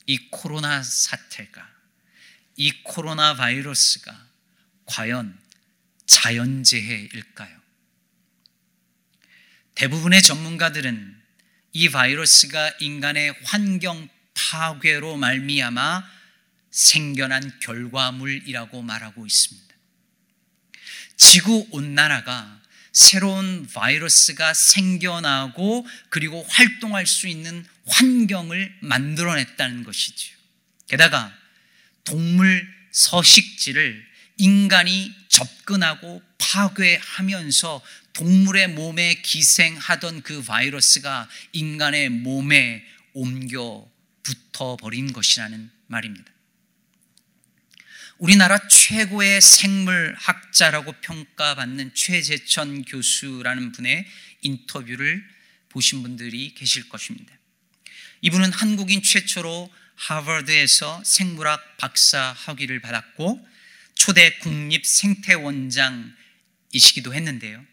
이 0.07 0.29
코로나 0.29 0.81
사태가, 0.81 1.72
이 2.55 2.71
코로나 2.83 3.35
바이러스가 3.35 4.27
과연 4.85 5.37
자연재해일까요? 6.05 7.63
대부분의 9.75 10.21
전문가들은 10.21 11.21
이 11.73 11.89
바이러스가 11.89 12.73
인간의 12.79 13.35
환경 13.43 14.07
파괴로 14.33 15.17
말미암아 15.17 16.03
생겨난 16.69 17.59
결과물이라고 17.59 18.81
말하고 18.81 19.25
있습니다. 19.25 19.73
지구 21.17 21.67
온난화가 21.71 22.61
새로운 22.91 23.67
바이러스가 23.73 24.53
생겨나고 24.53 25.87
그리고 26.09 26.43
활동할 26.47 27.07
수 27.07 27.27
있는 27.27 27.65
환경을 27.87 28.77
만들어냈다는 28.81 29.83
것이죠. 29.83 30.35
게다가 30.87 31.35
동물 32.03 32.67
서식지를 32.91 34.05
인간이 34.37 35.13
접근하고 35.29 36.21
파괴하면서 36.37 37.81
동물의 38.13 38.69
몸에 38.69 39.15
기생하던 39.21 40.21
그 40.21 40.43
바이러스가 40.43 41.29
인간의 41.51 42.09
몸에 42.09 42.85
옮겨 43.13 43.89
붙어 44.21 44.77
버린 44.77 45.11
것이라는 45.13 45.69
말입니다. 45.87 46.31
우리나라 48.19 48.59
최고의 48.67 49.41
생물학자라고 49.41 50.93
평가받는 51.01 51.93
최재천 51.93 52.85
교수라는 52.85 53.71
분의 53.71 54.05
인터뷰를 54.41 55.27
보신 55.69 56.03
분들이 56.03 56.53
계실 56.53 56.87
것입니다. 56.87 57.33
이분은 58.21 58.51
한국인 58.53 59.01
최초로 59.01 59.69
하버드에서 59.95 61.01
생물학 61.05 61.77
박사 61.77 62.33
학위를 62.33 62.81
받았고 62.81 63.47
초대 63.95 64.37
국립 64.39 64.85
생태원장이시기도 64.85 67.13
했는데요. 67.13 67.65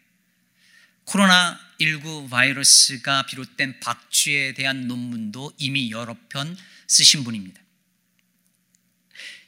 코로나19 1.07 2.31
바이러스가 2.31 3.27
비롯된 3.27 3.81
박쥐에 3.81 4.55
대한 4.55 4.87
논문도 4.87 5.55
이미 5.59 5.91
여러 5.91 6.17
편 6.29 6.57
쓰신 6.87 7.25
분입니다. 7.25 7.61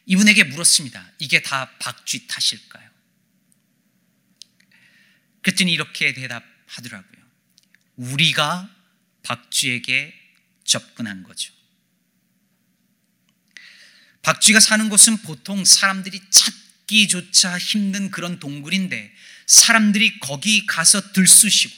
이분에게 0.07 0.43
물었습니다. 0.45 1.13
이게 1.21 1.43
다 1.43 1.71
박쥐 1.79 2.27
탓일까요? 2.27 2.91
그랬더니 5.43 5.73
이렇게 5.73 6.13
대답하더라고요. 6.13 7.23
우리가 7.97 8.69
박쥐에게 9.23 10.15
접근한 10.65 11.23
거죠. 11.23 11.53
박쥐가 14.23 14.61
사는 14.61 14.89
곳은 14.89 15.19
보통 15.19 15.65
사람들이 15.65 16.21
찾기조차 16.31 17.59
힘든 17.59 18.11
그런 18.11 18.39
동굴인데 18.39 19.13
사람들이 19.47 20.21
거기 20.21 20.65
가서 20.67 21.13
들쑤시고 21.13 21.75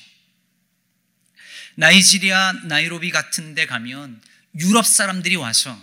나이지리아 1.76 2.52
나이로비 2.64 3.10
같은 3.10 3.54
데 3.54 3.66
가면 3.66 4.20
유럽 4.60 4.86
사람들이 4.86 5.36
와서 5.36 5.82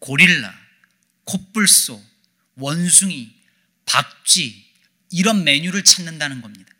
고릴라, 0.00 0.52
콧불소, 1.24 2.02
원숭이, 2.56 3.32
박쥐 3.84 4.64
이런 5.10 5.44
메뉴를 5.44 5.84
찾는다는 5.84 6.40
겁니다. 6.40 6.72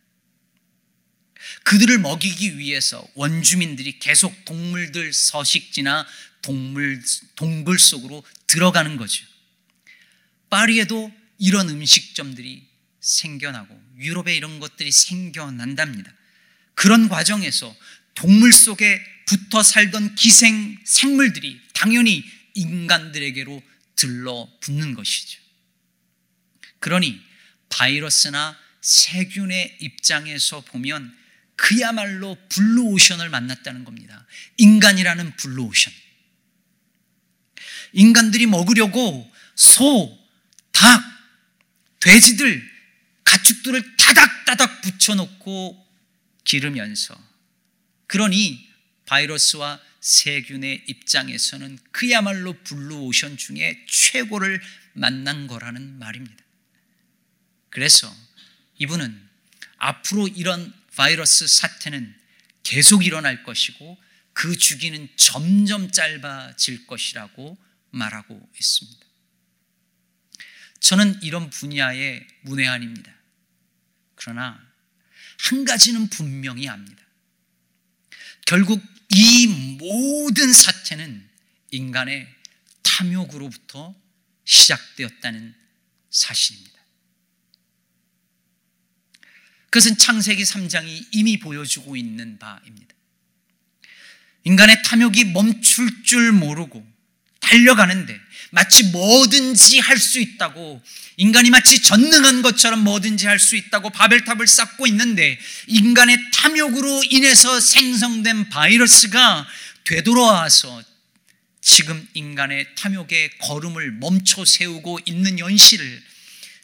그들을 1.64 1.98
먹이기 1.98 2.58
위해서 2.58 3.06
원주민들이 3.14 3.98
계속 3.98 4.44
동물들 4.44 5.12
서식지나 5.12 6.06
동물 6.42 7.02
동굴 7.36 7.78
속으로 7.78 8.24
들어가는 8.46 8.96
거죠. 8.96 9.24
파리에도 10.48 11.12
이런 11.38 11.68
음식점들이 11.68 12.66
생겨나고 13.00 13.80
유럽에 13.98 14.36
이런 14.36 14.60
것들이 14.60 14.92
생겨난답니다. 14.92 16.12
그런 16.74 17.08
과정에서 17.08 17.74
동물 18.14 18.52
속에 18.52 19.00
붙어 19.26 19.62
살던 19.62 20.14
기생 20.16 20.78
생물들이 20.84 21.60
당연히 21.72 22.24
인간들에게로 22.54 23.62
들러붙는 23.96 24.94
것이죠. 24.94 25.40
그러니 26.78 27.20
바이러스나 27.68 28.58
세균의 28.80 29.76
입장에서 29.80 30.62
보면 30.62 31.16
그야말로 31.56 32.36
블루오션을 32.48 33.28
만났다는 33.28 33.84
겁니다. 33.84 34.26
인간이라는 34.56 35.36
블루오션. 35.36 35.92
인간들이 37.92 38.46
먹으려고 38.46 39.30
소, 39.54 40.18
닭, 40.72 41.02
돼지들, 42.00 42.68
가축들을 43.24 43.96
다닥다닥 43.96 44.82
붙여놓고 44.82 45.86
기르면서 46.44 47.16
그러니 48.06 48.68
바이러스와 49.06 49.80
세균의 50.00 50.84
입장에서는 50.86 51.78
그야말로 51.92 52.54
블루오션 52.64 53.36
중에 53.36 53.84
최고를 53.88 54.60
만난 54.94 55.46
거라는 55.46 55.98
말입니다. 55.98 56.42
그래서 57.68 58.12
이분은 58.78 59.28
앞으로 59.76 60.28
이런 60.28 60.72
바이러스 60.96 61.46
사태는 61.46 62.14
계속 62.62 63.04
일어날 63.04 63.42
것이고 63.42 63.98
그 64.32 64.56
주기는 64.56 65.08
점점 65.16 65.90
짧아질 65.90 66.86
것이라고 66.86 67.56
말하고 67.90 68.48
있습니다. 68.58 69.06
저는 70.80 71.22
이런 71.22 71.50
분야의 71.50 72.26
문외한입니다. 72.42 73.12
그러나 74.14 74.60
한 75.38 75.64
가지는 75.64 76.08
분명히 76.08 76.68
압니다. 76.68 77.02
결국 78.46 78.82
이 79.10 79.46
모든 79.78 80.52
사태는 80.52 81.28
인간의 81.70 82.28
탐욕으로부터 82.82 83.94
시작되었다는 84.44 85.54
사실입니다. 86.10 86.80
그것은 89.64 89.96
창세기 89.96 90.42
3장이 90.42 91.08
이미 91.12 91.38
보여주고 91.38 91.96
있는 91.96 92.38
바입니다. 92.38 92.94
인간의 94.44 94.82
탐욕이 94.82 95.26
멈출 95.26 96.02
줄 96.02 96.32
모르고 96.32 96.84
달려가는데 97.50 98.18
마치 98.50 98.84
뭐든지 98.84 99.78
할 99.80 99.98
수 99.98 100.20
있다고 100.20 100.82
인간이 101.16 101.50
마치 101.50 101.82
전능한 101.82 102.42
것처럼 102.42 102.82
뭐든지 102.82 103.26
할 103.26 103.38
수 103.38 103.56
있다고 103.56 103.90
바벨탑을 103.90 104.46
쌓고 104.46 104.86
있는데 104.88 105.38
인간의 105.66 106.18
탐욕으로 106.32 107.02
인해서 107.10 107.60
생성된 107.60 108.48
바이러스가 108.48 109.46
되돌아와서 109.84 110.82
지금 111.60 112.08
인간의 112.14 112.74
탐욕의 112.76 113.38
걸음을 113.38 113.92
멈춰 113.92 114.44
세우고 114.44 115.00
있는 115.04 115.38
현실을 115.38 116.02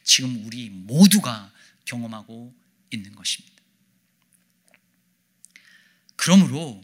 지금 0.03 0.43
우리 0.45 0.69
모두가 0.69 1.51
경험하고 1.85 2.53
있는 2.91 3.13
것입니다. 3.15 3.55
그러므로 6.15 6.83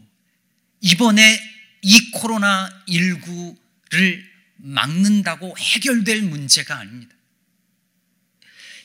이번에 0.82 1.40
이 1.82 2.12
코로나19를 2.12 3.63
막는다고 4.58 5.58
해결될 5.58 6.22
문제가 6.24 6.78
아닙니다. 6.78 7.16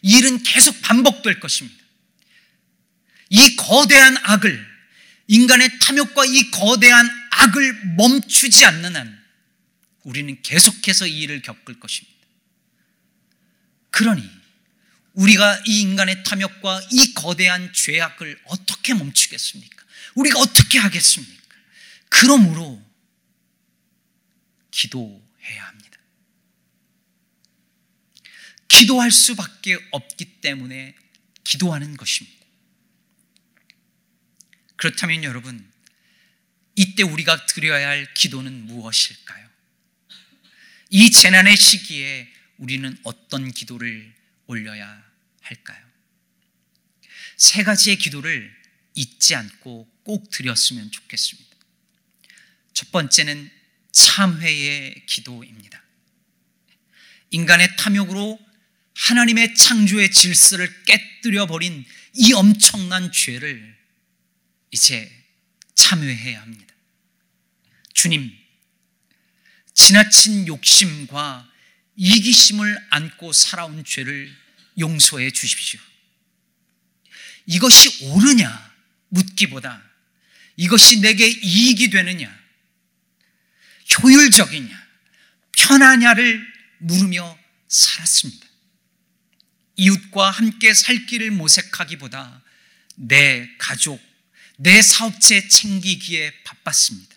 이 0.02 0.18
일은 0.18 0.42
계속 0.42 0.80
반복될 0.82 1.40
것입니다. 1.40 1.78
이 3.30 3.56
거대한 3.56 4.16
악을, 4.22 4.66
인간의 5.26 5.78
탐욕과 5.80 6.24
이 6.24 6.50
거대한 6.50 7.08
악을 7.30 7.94
멈추지 7.96 8.64
않는 8.64 8.96
한 8.96 9.18
우리는 10.02 10.40
계속해서 10.42 11.06
이 11.06 11.20
일을 11.20 11.42
겪을 11.42 11.78
것입니다. 11.78 12.16
그러니 13.90 14.28
우리가 15.12 15.62
이 15.66 15.80
인간의 15.80 16.22
탐욕과 16.22 16.80
이 16.92 17.14
거대한 17.14 17.72
죄악을 17.72 18.40
어떻게 18.44 18.94
멈추겠습니까? 18.94 19.84
우리가 20.14 20.38
어떻게 20.38 20.78
하겠습니까? 20.78 21.42
그러므로 22.08 22.87
기도해야 24.78 25.66
합니다. 25.66 25.98
기도할 28.68 29.10
수밖에 29.10 29.76
없기 29.90 30.40
때문에 30.40 30.94
기도하는 31.42 31.96
것입니다. 31.96 32.46
그렇다면 34.76 35.24
여러분, 35.24 35.68
이때 36.76 37.02
우리가 37.02 37.46
드려야 37.46 37.88
할 37.88 38.14
기도는 38.14 38.52
무엇일까요? 38.66 39.48
이 40.90 41.10
재난의 41.10 41.56
시기에 41.56 42.32
우리는 42.58 42.96
어떤 43.02 43.50
기도를 43.50 44.14
올려야 44.46 45.04
할까요? 45.40 45.84
세 47.36 47.64
가지의 47.64 47.96
기도를 47.96 48.56
잊지 48.94 49.34
않고 49.34 49.90
꼭 50.04 50.30
드렸으면 50.30 50.92
좋겠습니다. 50.92 51.56
첫 52.74 52.92
번째는 52.92 53.57
참회의 53.98 54.94
기도입니다. 55.06 55.82
인간의 57.30 57.76
탐욕으로 57.76 58.38
하나님의 58.94 59.54
창조의 59.54 60.10
질서를 60.12 60.84
깨뜨려 60.84 61.46
버린 61.46 61.84
이 62.14 62.32
엄청난 62.32 63.10
죄를 63.10 63.76
이제 64.70 65.10
참회해야 65.74 66.42
합니다. 66.42 66.74
주님, 67.92 68.32
지나친 69.74 70.46
욕심과 70.46 71.50
이기심을 71.96 72.78
안고 72.90 73.32
살아온 73.32 73.84
죄를 73.84 74.32
용서해 74.78 75.32
주십시오. 75.32 75.80
이것이 77.46 78.04
옳으냐 78.04 78.74
묻기보다 79.08 79.82
이것이 80.56 81.00
내게 81.00 81.26
이익이 81.26 81.90
되느냐 81.90 82.47
효율적이냐 84.02 84.88
편하냐를 85.52 86.46
물으며 86.78 87.38
살았습니다. 87.68 88.46
이웃과 89.76 90.30
함께 90.30 90.74
살 90.74 91.06
길을 91.06 91.30
모색하기보다 91.32 92.42
내 92.96 93.48
가족, 93.58 94.00
내 94.56 94.82
사업체 94.82 95.46
챙기기에 95.48 96.42
바빴습니다. 96.44 97.16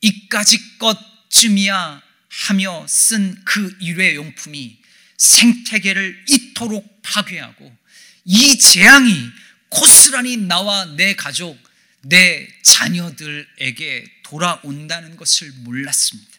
이까지 0.00 0.78
것쯤이야 0.78 2.02
하며 2.28 2.86
쓴 2.88 3.42
그 3.44 3.76
일회용품이 3.80 4.78
생태계를 5.16 6.24
이토록 6.28 7.02
파괴하고 7.02 7.76
이 8.24 8.58
재앙이 8.58 9.30
고스란히 9.70 10.36
나와 10.36 10.84
내 10.84 11.14
가족, 11.16 11.58
내 12.02 12.46
자녀들에게 12.62 14.17
돌아온다는 14.28 15.16
것을 15.16 15.50
몰랐습니다. 15.52 16.38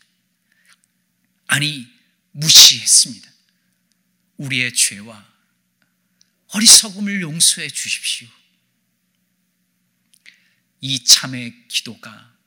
아니, 1.47 1.87
무시했습니다. 2.31 3.31
우리의 4.37 4.73
죄와 4.73 5.27
어리석음을 6.49 7.21
용서해 7.21 7.67
주십시오. 7.67 8.27
이 10.81 11.03
참의 11.03 11.67
기도가 11.67 12.37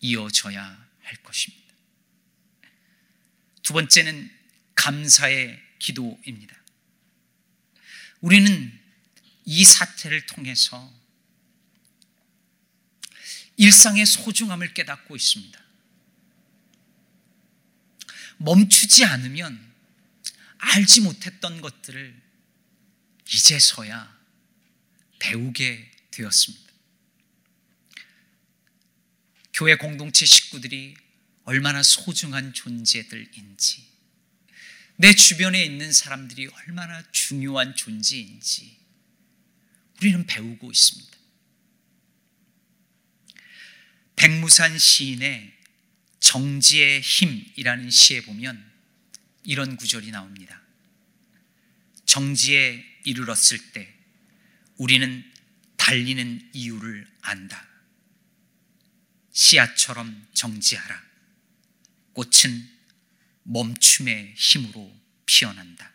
이어져야 0.00 0.88
할 1.02 1.16
것입니다. 1.22 1.74
두 3.62 3.72
번째는 3.72 4.30
감사의 4.76 5.60
기도입니다. 5.80 6.56
우리는 8.20 8.80
이 9.44 9.64
사태를 9.64 10.26
통해서 10.26 10.97
일상의 13.58 14.06
소중함을 14.06 14.72
깨닫고 14.72 15.14
있습니다. 15.14 15.60
멈추지 18.38 19.04
않으면 19.04 19.60
알지 20.58 21.02
못했던 21.02 21.60
것들을 21.60 22.22
이제서야 23.28 24.16
배우게 25.18 25.90
되었습니다. 26.12 26.72
교회 29.52 29.74
공동체 29.74 30.24
식구들이 30.24 30.96
얼마나 31.42 31.82
소중한 31.82 32.52
존재들인지, 32.52 33.88
내 34.96 35.14
주변에 35.14 35.64
있는 35.64 35.92
사람들이 35.92 36.46
얼마나 36.46 37.02
중요한 37.10 37.74
존재인지 37.74 38.78
우리는 40.00 40.26
배우고 40.26 40.70
있습니다. 40.70 41.17
백무산 44.18 44.76
시인의 44.76 45.56
정지의 46.18 47.00
힘이라는 47.00 47.88
시에 47.88 48.20
보면 48.22 48.68
이런 49.44 49.76
구절이 49.76 50.10
나옵니다. 50.10 50.60
정지에 52.04 52.84
이르렀을 53.04 53.72
때 53.72 53.94
우리는 54.76 55.24
달리는 55.76 56.50
이유를 56.52 57.08
안다. 57.20 57.64
씨앗처럼 59.32 60.26
정지하라. 60.34 61.00
꽃은 62.14 62.68
멈춤의 63.44 64.34
힘으로 64.36 65.00
피어난다. 65.26 65.92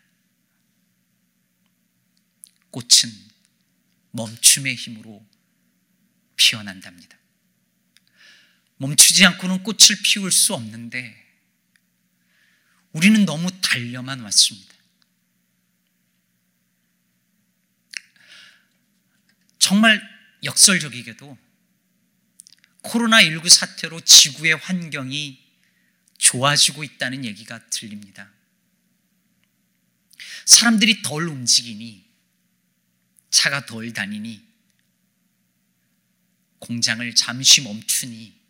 꽃은 2.70 3.12
멈춤의 4.12 4.76
힘으로 4.76 5.24
피어난답니다. 6.36 7.23
멈추지 8.76 9.24
않고는 9.26 9.62
꽃을 9.62 9.78
피울 10.02 10.30
수 10.32 10.54
없는데 10.54 11.22
우리는 12.92 13.24
너무 13.24 13.50
달려만 13.60 14.20
왔습니다. 14.20 14.74
정말 19.58 20.00
역설적이게도 20.44 21.38
코로나19 22.82 23.48
사태로 23.48 24.00
지구의 24.00 24.56
환경이 24.56 25.42
좋아지고 26.18 26.84
있다는 26.84 27.24
얘기가 27.24 27.66
들립니다. 27.70 28.30
사람들이 30.44 31.02
덜 31.02 31.28
움직이니, 31.28 32.04
차가 33.30 33.64
덜 33.64 33.92
다니니, 33.92 34.46
공장을 36.58 37.14
잠시 37.14 37.62
멈추니, 37.62 38.43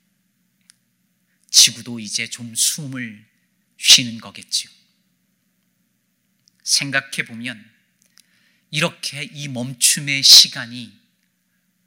지구도 1.55 2.01
이제 2.01 2.29
좀 2.29 2.53
숨을 2.53 3.25
쉬는 3.79 4.19
거겠지요. 4.19 4.69
생각해 6.65 7.25
보면, 7.29 7.73
이렇게 8.73 9.23
이 9.23 9.47
멈춤의 9.47 10.25
시간이 10.25 10.93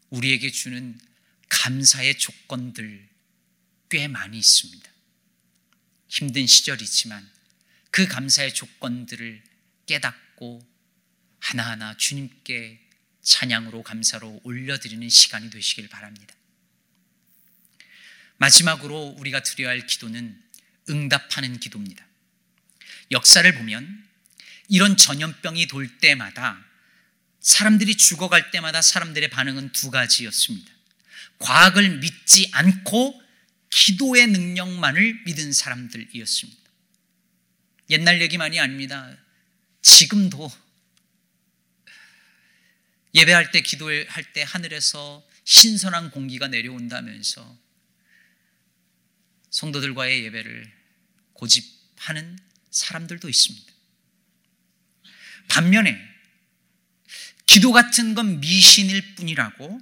우리에게 0.09 0.51
주는 0.51 0.97
감사의 1.49 2.17
조건들 2.17 3.09
꽤 3.89 4.07
많이 4.07 4.37
있습니다. 4.37 4.89
힘든 6.07 6.47
시절이지만 6.47 7.29
그 7.91 8.07
감사의 8.07 8.53
조건들을 8.53 9.43
깨닫고 9.85 10.65
하나하나 11.39 11.97
주님께 11.97 12.79
찬양으로 13.21 13.83
감사로 13.83 14.39
올려드리는 14.45 15.09
시간이 15.09 15.49
되시길 15.49 15.89
바랍니다. 15.89 16.36
마지막으로 18.37 19.15
우리가 19.17 19.41
드려야 19.43 19.69
할 19.69 19.85
기도는 19.85 20.41
응답하는 20.89 21.59
기도입니다. 21.59 22.05
역사를 23.11 23.51
보면 23.55 24.05
이런 24.69 24.97
전염병이 24.97 25.67
돌 25.67 25.97
때마다 25.99 26.63
사람들이 27.39 27.95
죽어갈 27.95 28.51
때마다 28.51 28.81
사람들의 28.81 29.29
반응은 29.29 29.71
두 29.71 29.89
가지였습니다. 29.89 30.71
과학을 31.39 31.99
믿지 31.99 32.49
않고 32.51 33.21
기도의 33.69 34.27
능력만을 34.27 35.23
믿은 35.25 35.53
사람들이었습니다. 35.53 36.61
옛날 37.89 38.21
얘기만이 38.21 38.59
아닙니다. 38.59 39.15
지금도 39.81 40.51
예배할 43.15 43.51
때 43.51 43.61
기도할 43.61 44.33
때 44.33 44.43
하늘에서 44.45 45.25
신선한 45.45 46.11
공기가 46.11 46.47
내려온다면서 46.47 47.57
성도들과의 49.57 50.23
예배를 50.25 50.71
고집하는 51.33 52.37
사람들도 52.69 53.27
있습니다. 53.27 53.73
반면에 55.47 55.99
기도 57.47 57.71
같은 57.71 58.13
건 58.13 58.39
미신일 58.39 59.15
뿐이라고 59.15 59.81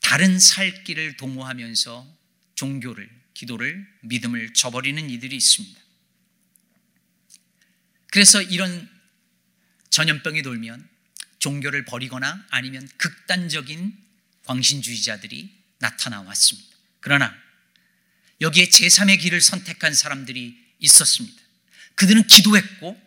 다른 0.00 0.38
살 0.38 0.84
길을 0.84 1.18
동호하면서 1.18 2.18
종교를, 2.54 3.10
기도를, 3.34 3.86
믿음을 4.02 4.54
저버리는 4.54 5.10
이들이 5.10 5.36
있습니다. 5.36 5.82
그래서 8.06 8.40
이런 8.40 8.88
전염병이 9.90 10.40
돌면 10.42 10.88
종교를 11.40 11.84
버리거나 11.84 12.46
아니면 12.48 12.88
극단적인 12.96 13.98
광신주의자들이 14.44 15.52
나타나 15.78 16.22
왔습니다. 16.22 16.74
그러나 17.00 17.43
여기에 18.40 18.66
제3의 18.66 19.20
길을 19.20 19.40
선택한 19.40 19.94
사람들이 19.94 20.58
있었습니다. 20.80 21.42
그들은 21.94 22.26
기도했고, 22.26 23.00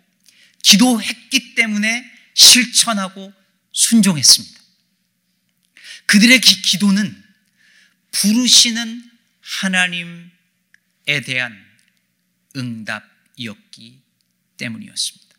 기도했기 0.63 1.55
때문에 1.55 2.11
실천하고 2.33 3.33
순종했습니다. 3.71 4.59
그들의 6.05 6.39
기, 6.39 6.79
도는 6.79 7.23
부르시는 8.11 9.11
하나님에 9.41 11.21
대한 11.25 11.65
응답이었기 12.55 14.01
때문이었습니다. 14.57 15.35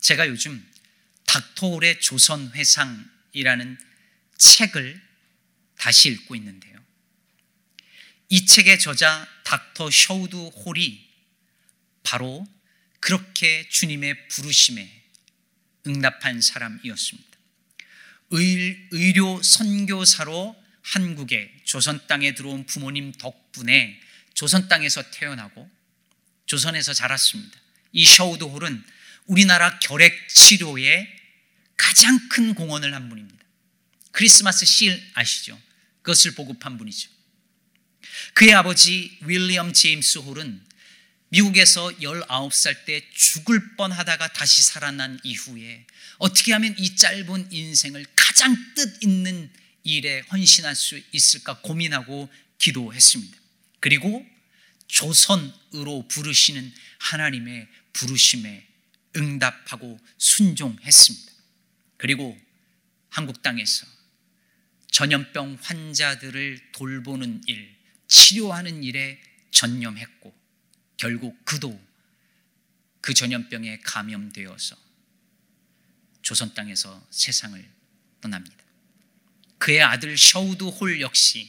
제가 0.00 0.28
요즘 0.28 0.64
닥터홀의 1.26 2.00
조선회상이라는 2.00 3.78
책을 4.38 5.02
다시 5.76 6.10
읽고 6.10 6.36
있는데요. 6.36 6.75
이 8.28 8.46
책의 8.46 8.78
저자 8.78 9.26
닥터 9.44 9.90
셔우드 9.90 10.36
홀이 10.36 11.06
바로 12.02 12.46
그렇게 13.00 13.68
주님의 13.68 14.28
부르심에 14.28 15.04
응답한 15.86 16.40
사람이었습니다. 16.40 17.28
의, 18.30 19.12
료 19.14 19.40
선교사로 19.42 20.56
한국에 20.82 21.52
조선 21.64 22.04
땅에 22.06 22.34
들어온 22.34 22.66
부모님 22.66 23.12
덕분에 23.12 24.00
조선 24.34 24.68
땅에서 24.68 25.10
태어나고 25.10 25.70
조선에서 26.46 26.92
자랐습니다. 26.94 27.58
이 27.92 28.04
셔우드 28.04 28.44
홀은 28.44 28.84
우리나라 29.26 29.78
결핵 29.78 30.28
치료에 30.28 31.08
가장 31.76 32.28
큰 32.28 32.54
공헌을 32.54 32.94
한 32.94 33.08
분입니다. 33.08 33.44
크리스마스 34.12 34.64
실 34.64 35.00
아시죠? 35.14 35.60
그것을 36.02 36.34
보급한 36.34 36.78
분이죠. 36.78 37.15
그의 38.34 38.54
아버지 38.54 39.16
윌리엄 39.22 39.72
제임스 39.72 40.18
홀은 40.18 40.60
미국에서 41.28 41.88
19살 42.00 42.84
때 42.84 43.02
죽을 43.12 43.76
뻔 43.76 43.92
하다가 43.92 44.32
다시 44.32 44.62
살아난 44.62 45.18
이후에 45.24 45.86
어떻게 46.18 46.52
하면 46.52 46.74
이 46.78 46.96
짧은 46.96 47.52
인생을 47.52 48.06
가장 48.14 48.56
뜻 48.74 49.02
있는 49.02 49.50
일에 49.82 50.20
헌신할 50.32 50.74
수 50.74 51.00
있을까 51.12 51.60
고민하고 51.60 52.28
기도했습니다. 52.58 53.36
그리고 53.80 54.24
조선으로 54.88 56.06
부르시는 56.08 56.72
하나님의 56.98 57.68
부르심에 57.92 58.66
응답하고 59.16 59.98
순종했습니다. 60.18 61.32
그리고 61.96 62.38
한국 63.08 63.42
땅에서 63.42 63.86
전염병 64.90 65.58
환자들을 65.60 66.72
돌보는 66.72 67.42
일, 67.46 67.75
치료하는 68.08 68.84
일에 68.84 69.20
전념했고 69.50 70.34
결국 70.96 71.44
그도 71.44 71.80
그 73.00 73.14
전염병에 73.14 73.80
감염되어서 73.80 74.76
조선 76.22 76.54
땅에서 76.54 77.06
세상을 77.10 77.70
떠납니다. 78.20 78.56
그의 79.58 79.82
아들 79.82 80.18
셔우드 80.18 80.64
홀 80.64 81.00
역시 81.00 81.48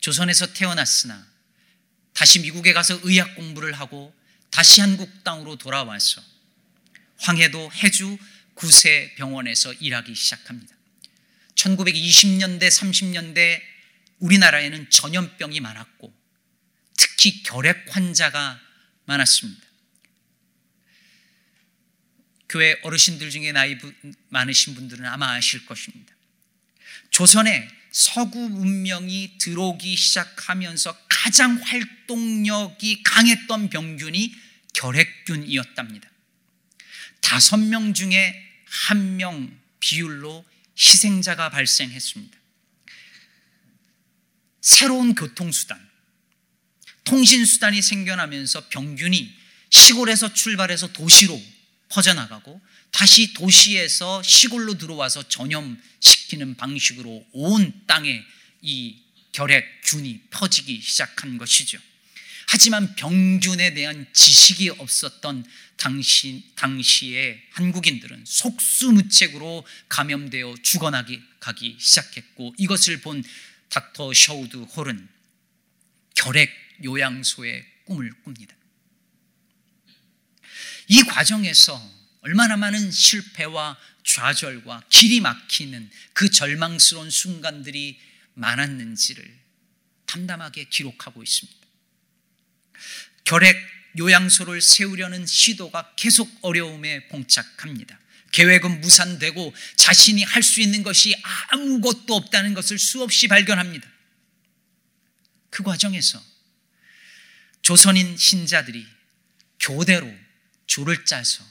조선에서 0.00 0.52
태어났으나 0.52 1.26
다시 2.12 2.40
미국에 2.40 2.72
가서 2.72 2.98
의학 3.02 3.34
공부를 3.36 3.72
하고 3.72 4.14
다시 4.50 4.80
한국 4.80 5.22
땅으로 5.22 5.56
돌아와서 5.56 6.22
황해도 7.18 7.70
해주 7.72 8.18
구세 8.54 9.14
병원에서 9.16 9.72
일하기 9.74 10.14
시작합니다. 10.14 10.74
1920년대, 11.54 12.68
30년대 12.68 13.75
우리나라에는 14.18 14.90
전염병이 14.90 15.60
많았고 15.60 16.14
특히 16.96 17.42
결핵 17.42 17.86
환자가 17.94 18.60
많았습니다. 19.04 19.66
교회 22.48 22.78
어르신들 22.82 23.30
중에 23.30 23.52
나이 23.52 23.76
많으신 24.28 24.74
분들은 24.74 25.04
아마 25.04 25.32
아실 25.34 25.66
것입니다. 25.66 26.14
조선에 27.10 27.68
서구 27.90 28.48
문명이 28.48 29.38
들어오기 29.38 29.96
시작하면서 29.96 30.96
가장 31.08 31.60
활동력이 31.62 33.02
강했던 33.02 33.70
병균이 33.70 34.34
결핵균이었답니다. 34.74 36.10
다섯 37.20 37.56
명 37.56 37.94
중에 37.94 38.42
한 38.66 39.16
명 39.16 39.58
비율로 39.80 40.44
희생자가 40.78 41.50
발생했습니다. 41.50 42.38
새로운 44.66 45.14
교통수단, 45.14 45.78
통신수단이 47.04 47.80
생겨나면서 47.80 48.66
병균이 48.68 49.32
시골에서 49.70 50.34
출발해서 50.34 50.92
도시로 50.92 51.40
퍼져나가고 51.88 52.60
다시 52.90 53.32
도시에서 53.32 54.24
시골로 54.24 54.76
들어와서 54.76 55.28
전염시키는 55.28 56.56
방식으로 56.56 57.24
온 57.30 57.80
땅에 57.86 58.20
이 58.60 58.96
결핵균이 59.30 60.22
퍼지기 60.30 60.80
시작한 60.82 61.38
것이죠. 61.38 61.78
하지만 62.48 62.96
병균에 62.96 63.72
대한 63.72 64.04
지식이 64.12 64.70
없었던 64.70 65.44
당시, 65.76 66.42
당시의 66.56 67.40
한국인들은 67.52 68.24
속수무책으로 68.26 69.64
감염되어 69.88 70.56
죽어나기 70.64 71.22
가기 71.38 71.76
시작했고 71.78 72.54
이것을 72.58 73.00
본 73.00 73.22
닥터 73.68 74.12
셔우드 74.12 74.56
홀은 74.56 75.08
결핵 76.14 76.50
요양소의 76.84 77.64
꿈을 77.84 78.12
꿉니다. 78.24 78.54
이 80.88 81.02
과정에서 81.02 81.80
얼마나 82.20 82.56
많은 82.56 82.90
실패와 82.90 83.76
좌절과 84.04 84.84
길이 84.88 85.20
막히는 85.20 85.90
그 86.12 86.30
절망스러운 86.30 87.10
순간들이 87.10 88.00
많았는지를 88.34 89.38
담담하게 90.06 90.64
기록하고 90.64 91.22
있습니다. 91.22 91.66
결핵 93.24 93.56
요양소를 93.98 94.60
세우려는 94.60 95.26
시도가 95.26 95.94
계속 95.96 96.30
어려움에 96.42 97.08
봉착합니다. 97.08 97.98
계획은 98.32 98.80
무산되고 98.80 99.54
자신이 99.76 100.22
할 100.22 100.42
수 100.42 100.60
있는 100.60 100.82
것이 100.82 101.14
아무것도 101.48 102.14
없다는 102.14 102.54
것을 102.54 102.78
수없이 102.78 103.28
발견합니다. 103.28 103.88
그 105.50 105.62
과정에서 105.62 106.22
조선인 107.62 108.16
신자들이 108.16 108.86
교대로 109.58 110.12
줄을 110.66 111.04
짜서 111.04 111.44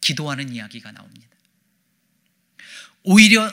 기도하는 0.00 0.54
이야기가 0.54 0.92
나옵니다. 0.92 1.28
오히려 3.02 3.52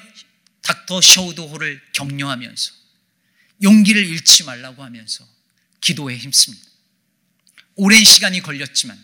닥터 0.61 1.01
셔우드호를 1.01 1.81
격려하면서 1.93 2.73
용기를 3.63 4.05
잃지 4.05 4.43
말라고 4.43 4.83
하면서 4.83 5.27
기도에 5.81 6.17
힘씁니다. 6.17 6.67
오랜 7.75 8.03
시간이 8.03 8.41
걸렸지만 8.41 9.03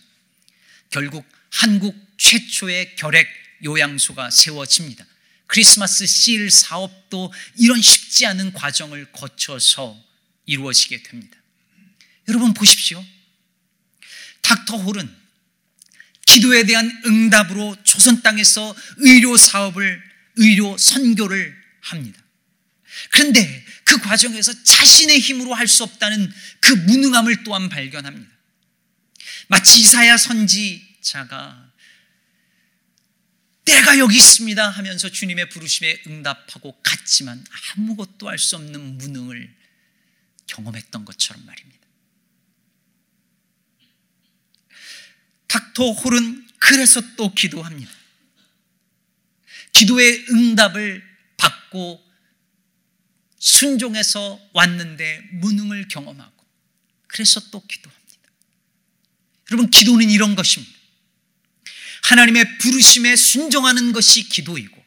결국 0.89 1.25
한국 1.53 1.95
최초의 2.17 2.95
결핵 2.95 3.27
요양소가 3.63 4.31
세워집니다. 4.31 5.05
크리스마스 5.45 6.05
실 6.07 6.49
사업도 6.49 7.31
이런 7.57 7.79
쉽지 7.79 8.25
않은 8.25 8.53
과정을 8.53 9.11
거쳐서 9.11 10.03
이루어지게 10.45 11.03
됩니다. 11.03 11.37
여러분 12.27 12.53
보십시오. 12.53 13.05
닥터 14.41 14.77
홀은 14.77 15.15
기도에 16.25 16.63
대한 16.65 16.89
응답으로 17.05 17.77
조선 17.83 18.23
땅에서 18.23 18.75
의료 18.97 19.37
사업을, 19.37 20.01
의료 20.37 20.75
선교를 20.77 21.55
합니다. 21.81 22.19
그런데 23.11 23.65
그 23.83 23.99
과정에서 23.99 24.51
자신의 24.63 25.19
힘으로 25.19 25.53
할 25.53 25.67
수 25.67 25.83
없다는 25.83 26.33
그 26.59 26.73
무능함을 26.73 27.43
또한 27.43 27.69
발견합니다. 27.69 28.31
마치 29.47 29.81
이사야 29.81 30.17
선지 30.17 30.92
자가 31.03 31.71
내가 33.65 33.97
여기 33.97 34.15
있습니다 34.17 34.69
하면서 34.69 35.09
주님의 35.09 35.49
부르심에 35.49 36.03
응답하고 36.07 36.79
갔지만 36.83 37.43
아무것도 37.75 38.27
할 38.27 38.37
수 38.37 38.55
없는 38.57 38.97
무능을 38.97 39.55
경험했던 40.47 41.05
것처럼 41.05 41.45
말입니다. 41.45 41.87
닥터 45.47 45.91
홀은 45.91 46.47
그래서 46.59 47.01
또 47.15 47.33
기도합니다. 47.33 47.91
기도의 49.71 50.25
응답을 50.29 51.03
받고 51.37 52.03
순종해서 53.39 54.39
왔는데 54.53 55.21
무능을 55.33 55.87
경험하고 55.87 56.45
그래서 57.07 57.39
또 57.51 57.65
기도합니다. 57.65 58.03
여러분, 59.51 59.69
기도는 59.69 60.09
이런 60.09 60.35
것입니다. 60.35 60.82
하나님의 62.03 62.57
부르심에 62.57 63.15
순종하는 63.15 63.91
것이 63.93 64.27
기도이고 64.29 64.83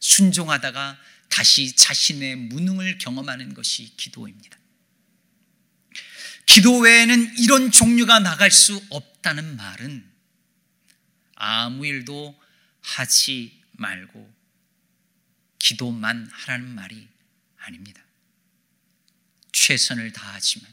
순종하다가 0.00 0.98
다시 1.28 1.74
자신의 1.74 2.36
무능을 2.36 2.98
경험하는 2.98 3.54
것이 3.54 3.96
기도입니다. 3.96 4.58
기도 6.46 6.78
외에는 6.78 7.38
이런 7.38 7.70
종류가 7.70 8.20
나갈 8.20 8.50
수 8.50 8.82
없다는 8.90 9.56
말은 9.56 10.10
아무 11.34 11.86
일도 11.86 12.40
하지 12.80 13.62
말고 13.72 14.34
기도만 15.58 16.28
하라는 16.32 16.68
말이 16.68 17.06
아닙니다. 17.58 18.02
최선을 19.52 20.12
다하지만, 20.12 20.72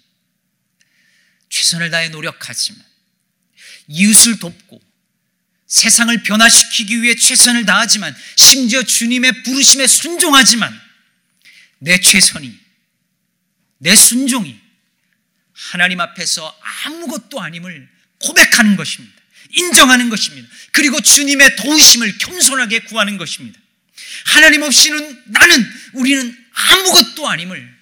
최선을 1.49 1.89
다해 1.89 2.09
노력하지만, 2.09 2.83
이웃을 3.87 4.39
돕고, 4.39 4.81
세상을 5.67 6.23
변화시키기 6.23 7.01
위해 7.01 7.15
최선을 7.15 7.65
다하지만, 7.65 8.15
심지어 8.35 8.83
주님의 8.83 9.43
부르심에 9.43 9.87
순종하지만, 9.87 10.79
내 11.79 11.99
최선이, 11.99 12.57
내 13.79 13.95
순종이 13.95 14.59
하나님 15.53 15.99
앞에서 16.01 16.57
아무것도 16.85 17.41
아님을 17.41 17.89
고백하는 18.19 18.75
것입니다. 18.75 19.15
인정하는 19.57 20.09
것입니다. 20.09 20.47
그리고 20.71 20.99
주님의 20.99 21.55
도우심을 21.57 22.17
겸손하게 22.17 22.79
구하는 22.79 23.17
것입니다. 23.17 23.59
하나님 24.25 24.63
없이는 24.63 25.23
나는 25.27 25.71
우리는 25.93 26.45
아무것도 26.51 27.27
아님을 27.27 27.74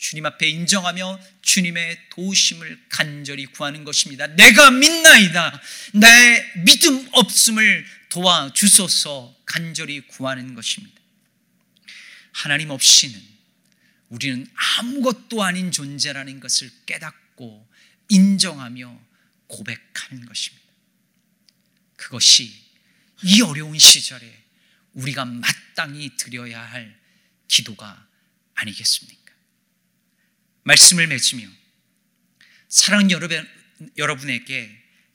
주님 0.00 0.24
앞에 0.24 0.48
인정하며 0.48 1.20
주님의 1.42 2.08
도우심을 2.08 2.86
간절히 2.88 3.44
구하는 3.44 3.84
것입니다. 3.84 4.26
내가 4.28 4.70
믿나이다. 4.70 5.60
내 5.92 6.52
믿음 6.64 7.06
없음을 7.12 7.86
도와주소서 8.08 9.36
간절히 9.44 10.00
구하는 10.00 10.54
것입니다. 10.54 10.98
하나님 12.32 12.70
없이는 12.70 13.20
우리는 14.08 14.46
아무것도 14.78 15.42
아닌 15.42 15.70
존재라는 15.70 16.40
것을 16.40 16.70
깨닫고 16.86 17.68
인정하며 18.08 18.98
고백하는 19.48 20.24
것입니다. 20.24 20.66
그것이 21.96 22.50
이 23.22 23.42
어려운 23.42 23.78
시절에 23.78 24.44
우리가 24.94 25.26
마땅히 25.26 26.16
드려야 26.16 26.62
할 26.62 26.98
기도가 27.48 28.08
아니겠습니까? 28.54 29.19
말씀을 30.62 31.06
맺으며 31.06 31.48
사랑 32.68 33.10
여러분, 33.10 33.48
여러분에게 33.96 34.70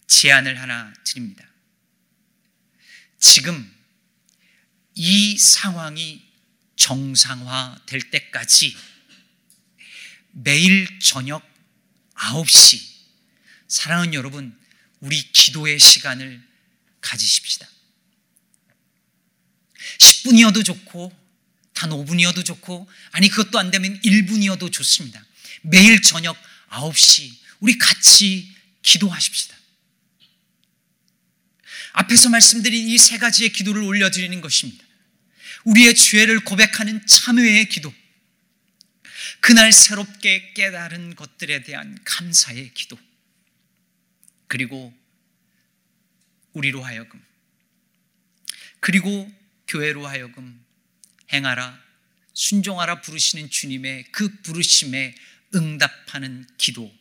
제안을 0.07 0.59
하나 0.59 0.93
드립니다. 1.03 1.47
지금 3.19 3.71
이 4.95 5.37
상황이 5.37 6.25
정상화 6.75 7.81
될 7.85 8.01
때까지 8.11 8.75
매일 10.31 10.99
저녁 10.99 11.43
9시 12.15 12.81
사랑하는 13.67 14.13
여러분 14.13 14.57
우리 14.99 15.21
기도의 15.31 15.79
시간을 15.79 16.41
가지십시다. 17.01 17.67
10분이어도 19.99 20.65
좋고 20.65 21.25
단 21.73 21.89
5분이어도 21.89 22.45
좋고 22.45 22.89
아니 23.11 23.29
그것도 23.29 23.59
안 23.59 23.71
되면 23.71 23.99
1분이어도 24.01 24.71
좋습니다. 24.71 25.23
매일 25.65 26.01
저녁 26.01 26.37
9시 26.69 27.31
우리 27.59 27.77
같이 27.77 28.53
기도하십시다. 28.81 29.55
앞에서 31.93 32.29
말씀드린 32.29 32.89
이 32.89 32.97
세 32.97 33.17
가지의 33.17 33.51
기도를 33.53 33.81
올려드리는 33.81 34.41
것입니다. 34.41 34.83
우리의 35.63 35.95
죄를 35.95 36.41
고백하는 36.41 37.05
참회의 37.07 37.67
기도. 37.69 37.93
그날 39.39 39.71
새롭게 39.71 40.53
깨달은 40.53 41.15
것들에 41.15 41.63
대한 41.63 41.97
감사의 42.03 42.73
기도. 42.73 42.99
그리고 44.47 44.93
우리로 46.53 46.83
하여금 46.83 47.21
그리고 48.79 49.31
교회로 49.67 50.05
하여금 50.05 50.63
행하라, 51.33 51.81
순종하라 52.33 53.01
부르시는 53.01 53.49
주님의 53.49 54.05
그 54.11 54.29
부르심에 54.41 55.15
응답하는 55.53 56.47
기도, 56.57 56.93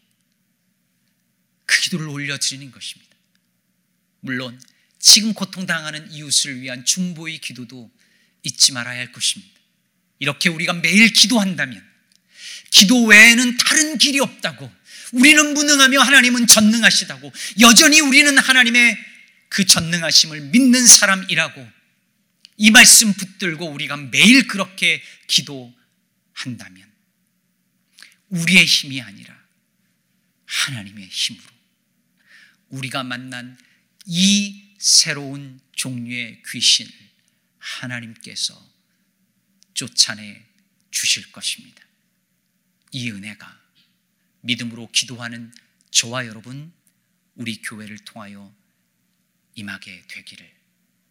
그 1.66 1.80
기도를 1.80 2.08
올려드리는 2.08 2.70
것입니다. 2.70 3.14
물론 4.20 4.60
지금 4.98 5.34
고통당하는 5.34 6.10
이웃을 6.12 6.60
위한 6.60 6.84
중보의 6.84 7.38
기도도 7.38 7.90
잊지 8.42 8.72
말아야 8.72 8.98
할 8.98 9.12
것입니다. 9.12 9.52
이렇게 10.18 10.48
우리가 10.48 10.72
매일 10.74 11.12
기도한다면 11.12 11.82
기도 12.70 13.04
외에는 13.04 13.56
다른 13.58 13.98
길이 13.98 14.20
없다고 14.20 14.70
우리는 15.12 15.54
무능하며 15.54 16.00
하나님은 16.00 16.46
전능하시다고 16.46 17.32
여전히 17.60 18.00
우리는 18.00 18.36
하나님의 18.36 18.98
그 19.48 19.66
전능하심을 19.66 20.40
믿는 20.40 20.86
사람이라고 20.86 21.68
이 22.56 22.70
말씀 22.70 23.12
붙들고 23.12 23.66
우리가 23.66 23.96
매일 23.96 24.46
그렇게 24.48 25.02
기도한다면 25.26 26.93
우리의 28.34 28.66
힘이 28.66 29.00
아니라 29.00 29.40
하나님의 30.46 31.06
힘으로 31.08 31.46
우리가 32.68 33.04
만난 33.04 33.56
이 34.06 34.74
새로운 34.78 35.60
종류의 35.72 36.42
귀신을 36.42 36.90
하나님께서 37.58 38.74
쫓아내 39.74 40.44
주실 40.90 41.30
것입니다. 41.30 41.82
이 42.90 43.10
은혜가 43.10 43.62
믿음으로 44.40 44.90
기도하는 44.90 45.52
저와 45.90 46.26
여러분, 46.26 46.72
우리 47.36 47.62
교회를 47.62 47.98
통하여 47.98 48.54
임하게 49.54 50.04
되기를 50.08 50.52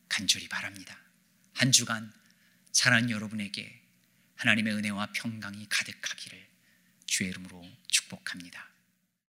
간절히 0.10 0.48
바랍니다. 0.50 1.00
한 1.54 1.72
주간 1.72 2.14
사랑하는 2.74 3.10
여러분에게 3.10 3.82
하나님의 4.36 4.74
은혜와 4.74 5.14
평강이 5.14 5.68
가득하기를 5.70 6.53
주의 7.14 7.30
이름으로 7.30 7.64
축복합니다. 7.90 8.73